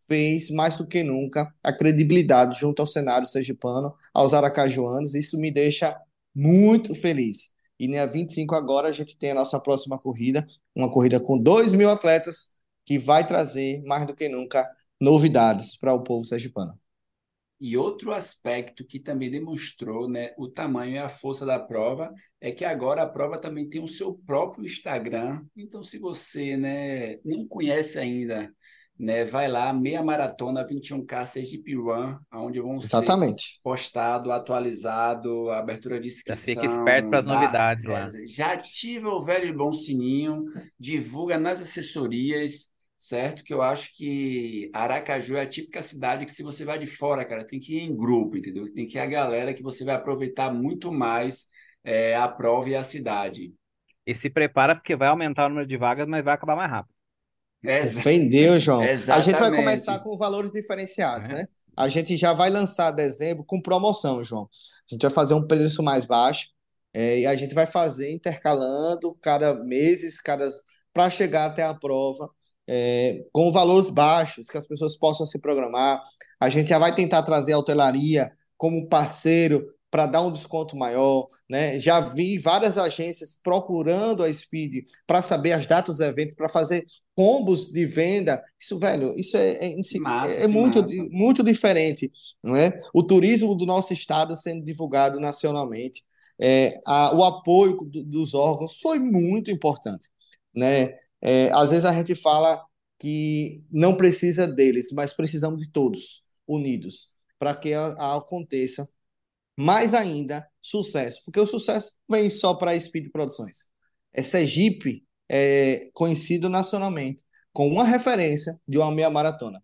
fez 0.09 0.51
mais 0.51 0.77
do 0.77 0.87
que 0.87 1.03
nunca 1.03 1.53
a 1.63 1.73
credibilidade 1.73 2.59
junto 2.59 2.81
ao 2.81 2.87
cenário 2.87 3.27
sergipano, 3.27 3.95
aos 4.13 4.35
aracajuanos. 4.35 5.15
Isso 5.15 5.39
me 5.39 5.51
deixa 5.51 5.97
muito 6.35 6.95
feliz. 6.95 7.53
E 7.79 7.87
dia 7.87 8.07
25 8.07 8.55
agora 8.55 8.89
a 8.89 8.93
gente 8.93 9.17
tem 9.17 9.31
a 9.31 9.35
nossa 9.35 9.59
próxima 9.61 9.99
corrida, 9.99 10.47
uma 10.77 10.91
corrida 10.91 11.19
com 11.19 11.39
2 11.39 11.75
mil 11.75 11.91
atletas, 11.91 12.57
que 12.91 12.99
vai 12.99 13.25
trazer 13.25 13.85
mais 13.85 14.05
do 14.05 14.17
que 14.17 14.29
nunca 14.29 14.69
novidades 15.01 15.79
para 15.79 15.95
o 15.95 16.03
povo 16.03 16.25
sergipano. 16.25 16.77
E 17.61 17.77
outro 17.77 18.13
aspecto 18.13 18.85
que 18.85 18.99
também 18.99 19.31
demonstrou 19.31 20.09
né, 20.09 20.33
o 20.37 20.49
tamanho 20.49 20.95
e 20.95 20.99
a 20.99 21.09
força 21.09 21.47
da 21.47 21.57
prova 21.57 22.13
é 22.41 22.51
que 22.51 22.65
agora 22.65 23.03
a 23.03 23.09
prova 23.09 23.39
também 23.39 23.69
tem 23.69 23.81
o 23.81 23.87
seu 23.87 24.13
próprio 24.27 24.67
Instagram. 24.67 25.45
Então, 25.57 25.85
se 25.85 26.01
você 26.01 26.57
né, 26.57 27.19
não 27.25 27.47
conhece 27.47 27.97
ainda, 27.97 28.53
né, 28.99 29.25
vai 29.25 29.47
lá, 29.47 29.73
meia 29.73 30.03
maratona 30.03 30.67
21K 30.67 31.25
Sergipe 31.27 31.77
Run, 31.77 32.19
onde 32.35 32.61
vão 32.61 32.79
Exatamente. 32.79 33.53
ser 33.53 33.61
postado, 33.63 34.33
atualizado, 34.33 35.49
abertura 35.51 36.01
de 36.01 36.09
inscrição. 36.09 36.55
Já 36.55 36.61
fica 36.61 36.75
esperto 36.75 37.09
para 37.09 37.21
as 37.21 37.27
novidades 37.27 37.85
lá. 37.85 38.01
É, 38.01 38.27
já 38.27 38.53
ativa 38.53 39.11
o 39.11 39.21
velho 39.21 39.47
e 39.47 39.53
bom 39.53 39.73
sininho, 39.73 40.45
divulga 40.77 41.39
nas 41.39 41.61
assessorias, 41.61 42.70
certo? 43.01 43.43
Que 43.43 43.55
eu 43.55 43.63
acho 43.63 43.97
que 43.97 44.71
Aracaju 44.75 45.37
é 45.37 45.41
a 45.41 45.49
típica 45.49 45.81
cidade 45.81 46.27
que 46.27 46.31
se 46.31 46.43
você 46.43 46.67
vai 46.67 46.79
de 46.79 46.87
fora, 46.87 47.25
cara, 47.25 47.47
tem 47.47 47.59
que 47.59 47.79
ir 47.79 47.81
em 47.81 47.97
grupo, 47.97 48.37
entendeu? 48.37 48.71
Tem 48.75 48.87
que 48.87 48.99
ir 48.99 49.01
a 49.01 49.07
galera 49.07 49.55
que 49.55 49.63
você 49.63 49.87
vai 49.87 49.95
aproveitar 49.95 50.53
muito 50.53 50.93
mais 50.93 51.47
é, 51.83 52.15
a 52.15 52.29
prova 52.29 52.69
e 52.69 52.77
a 52.77 52.83
cidade. 52.83 53.55
E 54.07 54.15
se 54.15 54.29
prepara 54.29 54.75
porque 54.75 54.95
vai 54.95 55.09
aumentar 55.09 55.47
o 55.47 55.49
número 55.49 55.67
de 55.67 55.79
vagas, 55.79 56.07
mas 56.07 56.23
vai 56.23 56.35
acabar 56.35 56.55
mais 56.55 56.71
rápido. 56.71 56.95
Defendeu, 57.63 58.61
João. 58.61 58.85
Exatamente. 58.85 59.11
A 59.11 59.31
gente 59.31 59.41
vai 59.41 59.57
começar 59.57 59.99
com 60.01 60.17
valores 60.19 60.53
diferenciados, 60.53 61.31
é. 61.31 61.35
né? 61.37 61.49
A 61.75 61.89
gente 61.89 62.19
já 62.19 62.35
vai 62.35 62.51
lançar 62.51 62.91
dezembro 62.91 63.45
com 63.45 63.63
promoção, 63.63 64.23
João. 64.23 64.43
A 64.43 64.95
gente 64.95 65.01
vai 65.01 65.11
fazer 65.11 65.33
um 65.33 65.47
preço 65.47 65.83
mais 65.83 66.05
baixo 66.05 66.49
é, 66.93 67.21
e 67.21 67.27
a 67.27 67.35
gente 67.35 67.55
vai 67.55 67.67
fazer 67.67 68.13
intercalando 68.13 69.17
cada 69.23 69.55
meses, 69.65 70.21
cada 70.21 70.47
para 70.93 71.09
chegar 71.09 71.47
até 71.47 71.63
a 71.63 71.73
prova 71.73 72.29
é, 72.69 73.25
com 73.33 73.51
valores 73.51 73.91
baixos, 73.91 74.49
que 74.49 74.59
as 74.59 74.67
pessoas 74.67 74.97
possam 74.97 75.27
se 75.27 75.39
programar. 75.39 76.03
A 76.39 76.49
gente 76.49 76.69
já 76.69 76.79
vai 76.79 76.95
tentar 76.95 77.23
trazer 77.23 77.53
a 77.53 77.59
hotelaria 77.59 78.33
como 78.57 78.89
parceiro 78.89 79.65
para 79.91 80.07
dar 80.07 80.23
um 80.23 80.33
desconto 80.33 80.77
maior, 80.77 81.27
né? 81.49 81.81
Já 81.81 81.99
vi 81.99 82.39
várias 82.39 82.79
agências 82.79 83.39
procurando 83.43 84.23
a 84.23 84.33
Speed 84.33 84.85
para 85.07 85.21
saber 85.21 85.53
as 85.53 85.67
datas 85.67 85.97
do 85.97 86.05
evento, 86.05 86.37
para 86.37 86.49
fazer 86.49 86.87
combos 87.17 87.73
de 87.73 87.85
venda. 87.87 88.41
Isso, 88.59 88.79
velho, 88.79 89.13
isso 89.19 89.37
é, 89.37 89.73
é, 89.73 89.75
massa, 89.99 90.33
é 90.33 90.47
muito, 90.47 90.85
muito 91.11 91.43
diferente, 91.43 92.09
né? 92.45 92.71
O 92.95 93.03
turismo 93.03 93.57
do 93.57 93.67
nosso 93.67 93.93
estado 93.93 94.37
sendo 94.37 94.65
divulgado 94.65 95.19
nacionalmente, 95.19 96.05
é, 96.41 96.71
a, 96.87 97.15
o 97.15 97.25
apoio 97.25 97.79
do, 97.79 98.05
dos 98.05 98.33
órgãos 98.33 98.79
foi 98.81 98.99
muito 98.99 99.51
importante 99.51 100.09
né? 100.55 100.99
É, 101.21 101.51
às 101.53 101.71
vezes 101.71 101.85
a 101.85 101.93
gente 101.93 102.15
fala 102.15 102.65
que 102.99 103.65
não 103.71 103.97
precisa 103.97 104.47
deles, 104.47 104.93
mas 104.93 105.13
precisamos 105.13 105.59
de 105.59 105.71
todos 105.71 106.23
unidos 106.47 107.11
para 107.39 107.55
que 107.55 107.73
a, 107.73 107.87
a 107.99 108.17
aconteça 108.17 108.89
mais 109.59 109.95
ainda 109.95 110.47
sucesso, 110.61 111.23
porque 111.25 111.41
o 111.41 111.47
sucesso 111.47 111.95
vem 112.09 112.31
só 112.31 112.55
para 112.55 112.73
a 112.73 112.81
Speed 112.81 113.11
Produções. 113.11 113.69
É 114.13 114.23
Sergipe 114.23 115.05
é 115.29 115.89
conhecido 115.93 116.49
nacionalmente 116.49 117.25
com 117.53 117.69
uma 117.69 117.85
referência 117.85 118.59
de 118.67 118.79
uma 118.79 118.91
meia 118.91 119.09
maratona. 119.09 119.63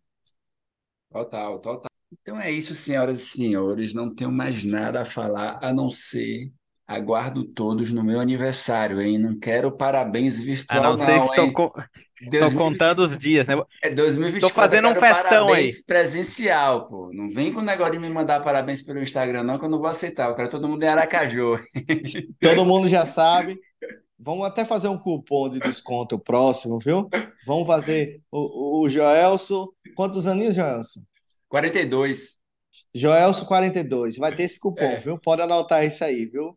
Total, 1.11 1.59
total. 1.61 1.91
Então 2.13 2.41
é 2.41 2.51
isso, 2.51 2.75
senhoras 2.75 3.23
e 3.23 3.27
senhores. 3.27 3.93
Não 3.93 4.15
tenho 4.15 4.31
mais 4.31 4.65
nada 4.65 5.03
a 5.03 5.05
falar 5.05 5.59
a 5.63 5.73
não 5.73 5.91
ser 5.91 6.53
Aguardo 6.87 7.45
todos 7.49 7.91
no 7.91 8.05
meu 8.05 8.21
aniversário, 8.21 9.01
hein? 9.01 9.19
Não 9.19 9.37
quero 9.37 9.73
parabéns 9.73 10.41
virtual, 10.41 10.85
ah, 10.85 10.91
não. 10.91 10.97
sei 10.97 11.19
se 11.19 11.27
estou 11.27 11.53
co... 11.53 11.73
contando 12.55 13.01
os 13.01 13.19
dias, 13.19 13.49
né? 13.49 13.61
É 13.83 13.91
2024. 13.91 14.49
Tô 14.49 14.55
fazendo 14.55 14.89
um 14.89 14.95
festão 14.95 15.53
aí. 15.53 15.73
presencial, 15.85 16.87
pô. 16.87 17.11
Não 17.13 17.29
vem 17.29 17.53
com 17.53 17.59
o 17.59 17.65
negócio 17.65 17.95
de 17.95 17.99
me 17.99 18.09
mandar 18.09 18.41
parabéns 18.41 18.83
pelo 18.83 19.03
Instagram, 19.03 19.43
não, 19.43 19.59
que 19.59 19.65
eu 19.65 19.69
não 19.69 19.79
vou 19.79 19.89
aceitar. 19.89 20.29
Eu 20.29 20.37
quero 20.37 20.49
todo 20.49 20.69
mundo 20.69 20.85
em 20.85 20.87
Aracaju. 20.87 21.59
Todo 22.41 22.65
mundo 22.65 22.89
já 22.89 23.05
sabe. 23.05 23.59
Vamos 24.19 24.47
até 24.47 24.65
fazer 24.65 24.87
um 24.89 24.97
cupom 24.97 25.49
de 25.49 25.59
desconto 25.59 26.19
próximo, 26.19 26.79
viu? 26.79 27.09
Vamos 27.45 27.67
fazer 27.67 28.21
o, 28.31 28.83
o 28.85 28.89
Joelso. 28.89 29.75
Quantos 29.97 30.29
aninhos, 30.29 30.55
Joelso? 30.55 31.03
42. 31.49 32.37
Joelso 32.95 33.45
42. 33.47 34.19
Vai 34.19 34.35
ter 34.35 34.45
esse 34.45 34.61
cupom, 34.61 34.85
é. 34.85 34.99
viu? 34.99 35.19
Pode 35.19 35.43
anotar 35.43 35.85
isso 35.85 36.05
aí, 36.05 36.27
viu? 36.27 36.57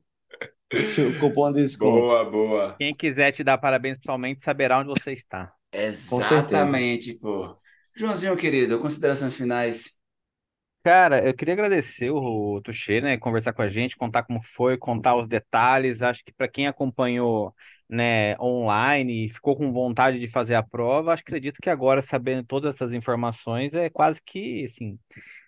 O 0.71 1.19
cupom 1.19 1.51
de 1.51 1.62
desconto. 1.62 2.08
Boa, 2.08 2.25
boa. 2.25 2.75
Quem 2.77 2.93
quiser 2.93 3.32
te 3.32 3.43
dar 3.43 3.58
parabéns 3.58 3.97
pessoalmente 3.97 4.41
saberá 4.41 4.79
onde 4.79 4.89
você 4.89 5.13
está. 5.13 5.51
Exatamente, 5.71 7.13
pô. 7.15 7.43
Joãozinho, 7.95 8.38
querido, 8.38 8.79
considerações 8.79 9.36
finais. 9.36 9.97
Cara, 10.82 11.27
eu 11.27 11.34
queria 11.34 11.53
agradecer 11.53 12.10
o 12.10 12.62
Tuxê, 12.62 13.01
né, 13.01 13.17
conversar 13.17 13.51
com 13.51 13.62
a 13.62 13.67
gente, 13.67 13.97
contar 13.97 14.23
como 14.23 14.41
foi, 14.41 14.77
contar 14.77 15.15
os 15.15 15.27
detalhes. 15.27 16.01
Acho 16.01 16.23
que 16.23 16.32
para 16.32 16.47
quem 16.47 16.67
acompanhou, 16.67 17.53
né, 17.89 18.38
online 18.39 19.25
e 19.25 19.29
ficou 19.29 19.58
com 19.58 19.73
vontade 19.73 20.19
de 20.19 20.27
fazer 20.27 20.55
a 20.55 20.63
prova, 20.63 21.13
acho, 21.13 21.21
acredito 21.21 21.60
que 21.62 21.69
agora 21.69 22.01
sabendo 22.01 22.45
todas 22.45 22.75
essas 22.75 22.93
informações 22.93 23.73
é 23.73 23.89
quase 23.89 24.21
que, 24.25 24.63
assim, 24.65 24.97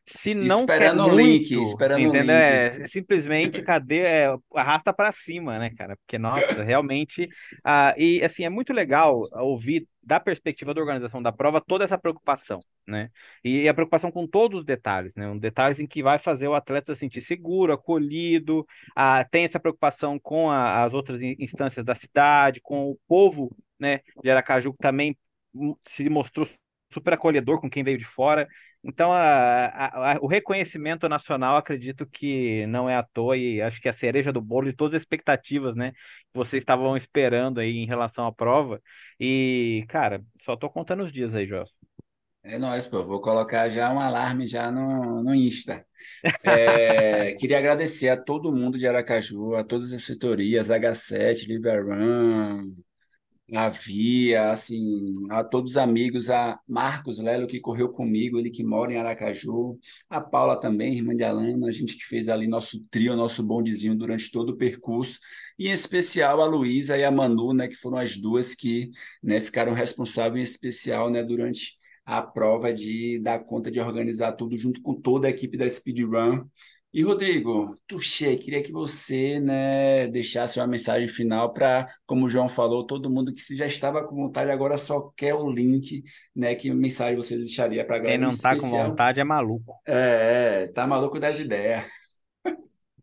se 0.05 0.33
não 0.33 0.61
esperando 0.61 1.05
quer 1.05 1.11
o 1.11 1.15
link, 1.15 1.55
muito, 1.55 1.69
esperando 1.69 1.99
entendeu? 1.99 2.35
o 2.35 2.39
link. 2.39 2.81
É, 2.83 2.87
simplesmente 2.87 3.61
cadê 3.63 3.99
é, 3.99 4.35
arrasta 4.55 4.91
para 4.91 5.11
cima, 5.11 5.57
né, 5.59 5.69
cara? 5.77 5.95
Porque 5.97 6.17
nossa, 6.17 6.63
realmente, 6.63 7.29
ah, 7.65 7.93
e 7.97 8.23
assim 8.23 8.43
é 8.43 8.49
muito 8.49 8.73
legal 8.73 9.21
ouvir 9.39 9.87
da 10.03 10.19
perspectiva 10.19 10.73
da 10.73 10.81
organização 10.81 11.21
da 11.21 11.31
prova 11.31 11.61
toda 11.61 11.83
essa 11.83 11.97
preocupação, 11.97 12.59
né? 12.87 13.09
E 13.43 13.69
a 13.69 13.73
preocupação 13.73 14.11
com 14.11 14.27
todos 14.27 14.59
os 14.59 14.65
detalhes, 14.65 15.15
né? 15.15 15.27
Um 15.27 15.37
detalhes 15.37 15.79
em 15.79 15.87
que 15.87 16.01
vai 16.01 16.17
fazer 16.17 16.47
o 16.47 16.55
atleta 16.55 16.93
se 16.93 16.99
sentir 16.99 17.21
seguro, 17.21 17.71
acolhido, 17.71 18.65
ah, 18.95 19.23
tem 19.23 19.45
essa 19.45 19.59
preocupação 19.59 20.19
com 20.19 20.49
a, 20.49 20.83
as 20.83 20.93
outras 20.93 21.21
instâncias 21.21 21.85
da 21.85 21.95
cidade, 21.95 22.59
com 22.61 22.89
o 22.89 22.97
povo, 23.07 23.55
né, 23.79 24.01
de 24.23 24.29
Aracaju 24.29 24.71
que 24.73 24.79
também 24.79 25.17
hum, 25.53 25.75
se 25.85 26.07
mostrou 26.09 26.47
super 26.91 27.13
acolhedor 27.13 27.59
com 27.59 27.69
quem 27.69 27.83
veio 27.83 27.97
de 27.97 28.05
fora. 28.05 28.47
Então, 28.83 29.11
a, 29.13 29.65
a, 29.65 30.13
a, 30.13 30.19
o 30.21 30.27
reconhecimento 30.27 31.07
nacional, 31.07 31.55
acredito 31.55 32.05
que 32.07 32.65
não 32.67 32.89
é 32.89 32.95
à 32.95 33.03
toa 33.03 33.37
e 33.37 33.61
acho 33.61 33.79
que 33.79 33.87
é 33.87 33.91
a 33.91 33.93
cereja 33.93 34.33
do 34.33 34.41
bolo 34.41 34.65
de 34.67 34.73
todas 34.73 34.95
as 34.95 35.01
expectativas, 35.01 35.75
né, 35.75 35.91
que 35.91 36.33
vocês 36.33 36.61
estavam 36.61 36.97
esperando 36.97 37.59
aí 37.59 37.77
em 37.77 37.85
relação 37.85 38.25
à 38.25 38.31
prova. 38.33 38.81
E, 39.19 39.85
cara, 39.87 40.23
só 40.41 40.55
tô 40.55 40.69
contando 40.69 41.03
os 41.03 41.11
dias 41.11 41.35
aí, 41.35 41.45
Joss. 41.45 41.71
É 42.43 42.57
nóis, 42.57 42.87
pô. 42.87 43.03
Vou 43.03 43.21
colocar 43.21 43.69
já 43.69 43.93
um 43.93 43.99
alarme 43.99 44.47
já 44.47 44.71
no, 44.71 45.21
no 45.21 45.35
Insta. 45.35 45.85
É, 46.43 47.33
queria 47.39 47.59
agradecer 47.59 48.09
a 48.09 48.17
todo 48.17 48.55
mundo 48.55 48.79
de 48.79 48.87
Aracaju, 48.87 49.55
a 49.55 49.63
todas 49.63 49.93
as 49.93 50.03
setorias, 50.03 50.69
H7, 50.69 51.45
Liberan, 51.47 52.65
a 53.53 53.69
Via, 53.69 54.51
assim, 54.51 55.13
a 55.29 55.43
todos 55.43 55.71
os 55.71 55.77
amigos, 55.77 56.29
a 56.29 56.59
Marcos 56.67 57.19
Lelo, 57.19 57.47
que 57.47 57.59
correu 57.59 57.89
comigo, 57.89 58.39
ele 58.39 58.49
que 58.49 58.63
mora 58.63 58.93
em 58.93 58.97
Aracaju, 58.97 59.77
a 60.09 60.21
Paula 60.21 60.57
também, 60.57 60.95
irmã 60.95 61.15
de 61.15 61.23
Alana, 61.23 61.67
a 61.67 61.71
gente 61.71 61.95
que 61.97 62.03
fez 62.05 62.29
ali 62.29 62.47
nosso 62.47 62.79
trio, 62.89 63.15
nosso 63.15 63.43
bondezinho 63.43 63.95
durante 63.95 64.31
todo 64.31 64.51
o 64.51 64.57
percurso, 64.57 65.19
e 65.59 65.67
em 65.67 65.71
especial 65.71 66.41
a 66.41 66.45
Luísa 66.45 66.97
e 66.97 67.03
a 67.03 67.11
Manu, 67.11 67.53
né, 67.53 67.67
que 67.67 67.75
foram 67.75 67.97
as 67.97 68.15
duas 68.15 68.55
que 68.55 68.89
né, 69.21 69.41
ficaram 69.41 69.73
responsáveis 69.73 70.49
em 70.49 70.51
especial 70.51 71.09
né, 71.09 71.23
durante 71.23 71.77
a 72.05 72.21
prova 72.21 72.73
de 72.73 73.19
dar 73.19 73.39
conta 73.39 73.69
de 73.69 73.79
organizar 73.79 74.33
tudo 74.33 74.57
junto 74.57 74.81
com 74.81 74.99
toda 74.99 75.27
a 75.27 75.29
equipe 75.29 75.57
da 75.57 75.69
Speedrun. 75.69 76.45
E 76.93 77.03
Rodrigo, 77.03 77.73
Tuxê, 77.87 78.35
queria 78.35 78.61
que 78.61 78.71
você 78.71 79.39
né, 79.39 80.07
deixasse 80.07 80.59
uma 80.59 80.67
mensagem 80.67 81.07
final 81.07 81.53
para, 81.53 81.87
como 82.05 82.25
o 82.25 82.29
João 82.29 82.49
falou, 82.49 82.85
todo 82.85 83.09
mundo 83.09 83.31
que 83.31 83.55
já 83.55 83.65
estava 83.65 84.05
com 84.05 84.13
vontade 84.13 84.51
agora 84.51 84.77
só 84.77 85.09
quer 85.15 85.33
o 85.33 85.49
link, 85.49 86.03
né? 86.35 86.53
Que 86.53 86.69
mensagem 86.69 87.15
você 87.15 87.37
deixaria 87.37 87.85
para 87.85 87.95
a 87.95 87.99
galera? 87.99 88.17
Quem 88.17 88.25
não 88.25 88.31
está 88.31 88.57
com 88.57 88.69
vontade 88.69 89.21
é 89.21 89.23
maluco. 89.23 89.73
É, 89.87 90.63
é, 90.63 90.67
tá 90.67 90.85
maluco 90.85 91.17
das 91.17 91.39
ideias. 91.39 91.85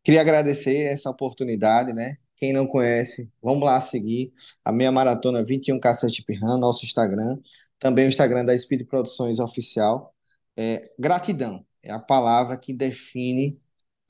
Queria 0.04 0.20
agradecer 0.20 0.92
essa 0.92 1.08
oportunidade, 1.08 1.94
né? 1.94 2.16
Quem 2.36 2.52
não 2.52 2.66
conhece, 2.66 3.32
vamos 3.42 3.64
lá 3.64 3.80
seguir 3.80 4.34
a 4.62 4.70
Meia 4.70 4.92
Maratona 4.92 5.42
21 5.42 5.80
Cassete 5.80 6.22
Pirran, 6.22 6.58
nosso 6.58 6.84
Instagram. 6.84 7.38
Também 7.78 8.04
o 8.04 8.08
Instagram 8.08 8.44
da 8.44 8.56
Speed 8.56 8.86
Produções 8.86 9.38
Oficial. 9.38 10.14
É, 10.54 10.90
gratidão 10.98 11.64
é 11.82 11.90
a 11.90 11.98
palavra 11.98 12.58
que 12.58 12.74
define 12.74 13.58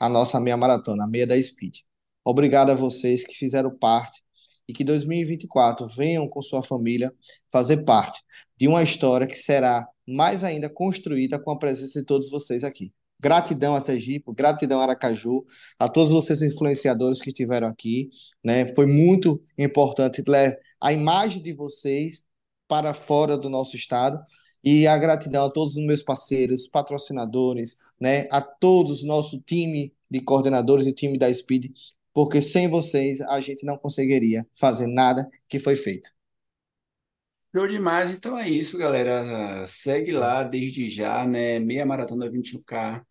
a 0.01 0.09
nossa 0.09 0.41
meia 0.41 0.57
maratona, 0.57 1.05
a 1.05 1.09
meia 1.09 1.27
da 1.27 1.41
Speed. 1.41 1.79
Obrigado 2.25 2.71
a 2.71 2.75
vocês 2.75 3.27
que 3.27 3.35
fizeram 3.35 3.77
parte 3.77 4.23
e 4.69 4.73
que 4.73 4.85
2024 4.85 5.89
venham 5.89 6.29
com 6.29 6.43
sua 6.43 6.63
família 6.63 7.13
fazer 7.51 7.85
parte 7.85 8.23
de 8.57 8.69
uma 8.69 8.83
história 8.83 9.27
que 9.27 9.37
será 9.37 9.89
mais 10.07 10.45
ainda 10.45 10.69
construída 10.69 11.39
com 11.39 11.51
a 11.51 11.59
presença 11.59 12.01
de 12.01 12.07
todos 12.07 12.31
vocês 12.31 12.65
aqui. 12.65 12.93
Gratidão 13.21 13.75
a 13.75 13.81
Sergipe, 13.81 14.33
gratidão 14.33 14.81
a 14.81 14.85
Aracaju, 14.85 15.45
a 15.79 15.89
todos 15.89 16.13
vocês 16.13 16.41
influenciadores 16.41 17.21
que 17.21 17.29
estiveram 17.29 17.67
aqui, 17.67 18.11
né? 18.45 18.73
Foi 18.75 18.87
muito 18.87 19.43
importante 19.59 20.23
a 20.81 20.93
imagem 20.93 21.43
de 21.43 21.53
vocês 21.53 22.25
para 22.69 22.95
fora 22.95 23.37
do 23.37 23.49
nosso 23.49 23.75
estado 23.75 24.23
e 24.63 24.87
a 24.87 24.97
gratidão 24.99 25.47
a 25.47 25.51
todos 25.51 25.77
os 25.77 25.85
meus 25.85 26.03
parceiros, 26.03 26.67
patrocinadores, 26.67 27.79
né? 28.01 28.27
A 28.31 28.41
todos 28.41 29.05
nosso 29.05 29.41
time 29.43 29.95
de 30.11 30.21
coordenadores 30.21 30.87
e 30.87 30.93
time 30.93 31.19
da 31.19 31.33
Speed, 31.33 31.71
porque 32.13 32.43
sem 32.43 32.69
vocês 32.69 33.21
a 33.21 33.41
gente 33.41 33.65
não 33.65 33.77
conseguiria 33.77 34.47
fazer 34.53 34.87
nada 34.87 35.29
que 35.49 35.59
foi 35.59 35.77
feito. 35.77 36.11
Show 37.55 37.67
demais, 37.67 38.11
então 38.11 38.39
é 38.39 38.49
isso, 38.49 38.77
galera. 38.77 39.67
Segue 39.67 40.13
lá 40.13 40.43
desde 40.43 40.89
já, 40.91 41.27
né? 41.27 41.59
Meia 41.59 41.87
Maratona 41.87 42.31
21K, 42.31 43.03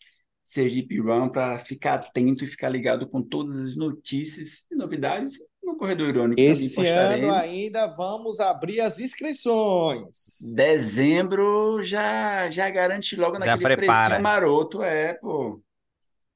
Sergipe 0.44 1.00
Run, 1.00 1.30
para 1.30 1.58
ficar 1.58 1.96
atento 1.96 2.44
e 2.44 2.48
ficar 2.48 2.70
ligado 2.70 3.08
com 3.08 3.22
todas 3.22 3.58
as 3.58 3.76
notícias 3.76 4.66
e 4.72 4.76
novidades 4.76 5.40
no 5.68 5.76
Corredor 5.76 6.08
Irônico. 6.08 6.40
Esse 6.42 6.88
ano 6.88 7.32
ainda 7.34 7.88
vamos 7.88 8.40
abrir 8.40 8.80
as 8.80 9.00
inscrições. 9.00 10.40
Dezembro 10.56 11.84
já, 11.84 12.50
já 12.50 12.70
garante 12.70 13.16
logo 13.18 13.38
naquele 13.38 13.76
preço 13.76 14.22
maroto, 14.22 14.82
é, 14.82 15.14
pô. 15.16 15.62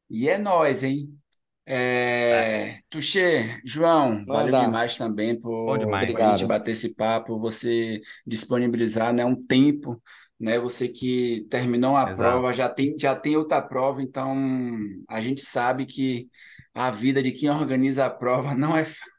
E 0.10 0.28
é 0.28 0.38
nós, 0.38 0.84
hein? 0.84 1.18
É, 1.66 2.80
Tuxê, 2.90 3.62
João, 3.64 4.26
valeu 4.26 4.60
demais 4.60 4.98
também 4.98 5.40
por, 5.40 5.78
demais. 5.78 6.12
por 6.12 6.22
a 6.22 6.36
gente 6.36 6.48
bater 6.48 6.72
esse 6.72 6.94
papo, 6.94 7.40
você 7.40 8.02
disponibilizar 8.28 9.14
né, 9.14 9.24
um 9.24 9.36
tempo, 9.36 10.02
né? 10.38 10.60
Você 10.60 10.90
que 10.90 11.48
terminou 11.50 11.96
a 11.96 12.10
Exato. 12.10 12.18
prova, 12.18 12.52
já 12.52 12.68
tem, 12.68 12.98
já 13.00 13.16
tem 13.16 13.38
outra 13.38 13.62
prova, 13.62 14.02
então 14.02 14.36
a 15.08 15.22
gente 15.22 15.42
sabe 15.42 15.86
que 15.86 16.28
a 16.74 16.92
vida 16.92 17.24
de 17.24 17.32
quem 17.32 17.50
organiza 17.50 18.06
a 18.06 18.10
prova 18.10 18.54
não 18.56 18.76
é 18.76 18.84
fácil 18.84 19.11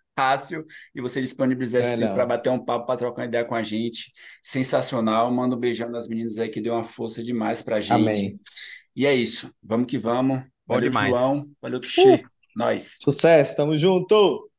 e 0.95 1.01
você 1.01 1.21
disponibilizar 1.21 1.81
esse 1.81 1.97
tempo 1.97 2.15
para 2.15 2.27
bater 2.27 2.51
um 2.51 2.63
papo, 2.63 2.87
para 2.87 2.99
trocar 2.99 3.23
uma 3.23 3.29
ideia 3.29 3.45
com 3.45 3.55
a 3.55 3.63
gente. 3.63 4.13
Sensacional. 4.43 5.33
Manda 5.33 5.57
um 5.57 5.59
beijão 5.59 5.91
nas 5.91 6.07
meninas 6.07 6.39
aí 6.39 6.49
que 6.49 6.61
deu 6.61 6.75
uma 6.75 6.85
força 6.85 7.23
demais 7.23 7.63
para 7.63 7.77
a 7.77 7.81
gente. 7.81 7.93
Amém. 7.93 8.41
E 8.95 9.07
é 9.07 9.15
isso. 9.15 9.51
Vamos 9.63 9.87
que 9.87 9.99
vamos. 9.99 10.41
Bom 10.67 10.75
Valeu, 10.75 10.91
demais. 10.91 11.09
João. 11.11 11.51
Valeu, 11.61 11.81
Tuxê. 11.81 12.15
Uh! 12.15 12.33
Nós. 12.55 12.97
Sucesso, 13.01 13.57
tamo 13.57 13.77
junto! 13.79 14.52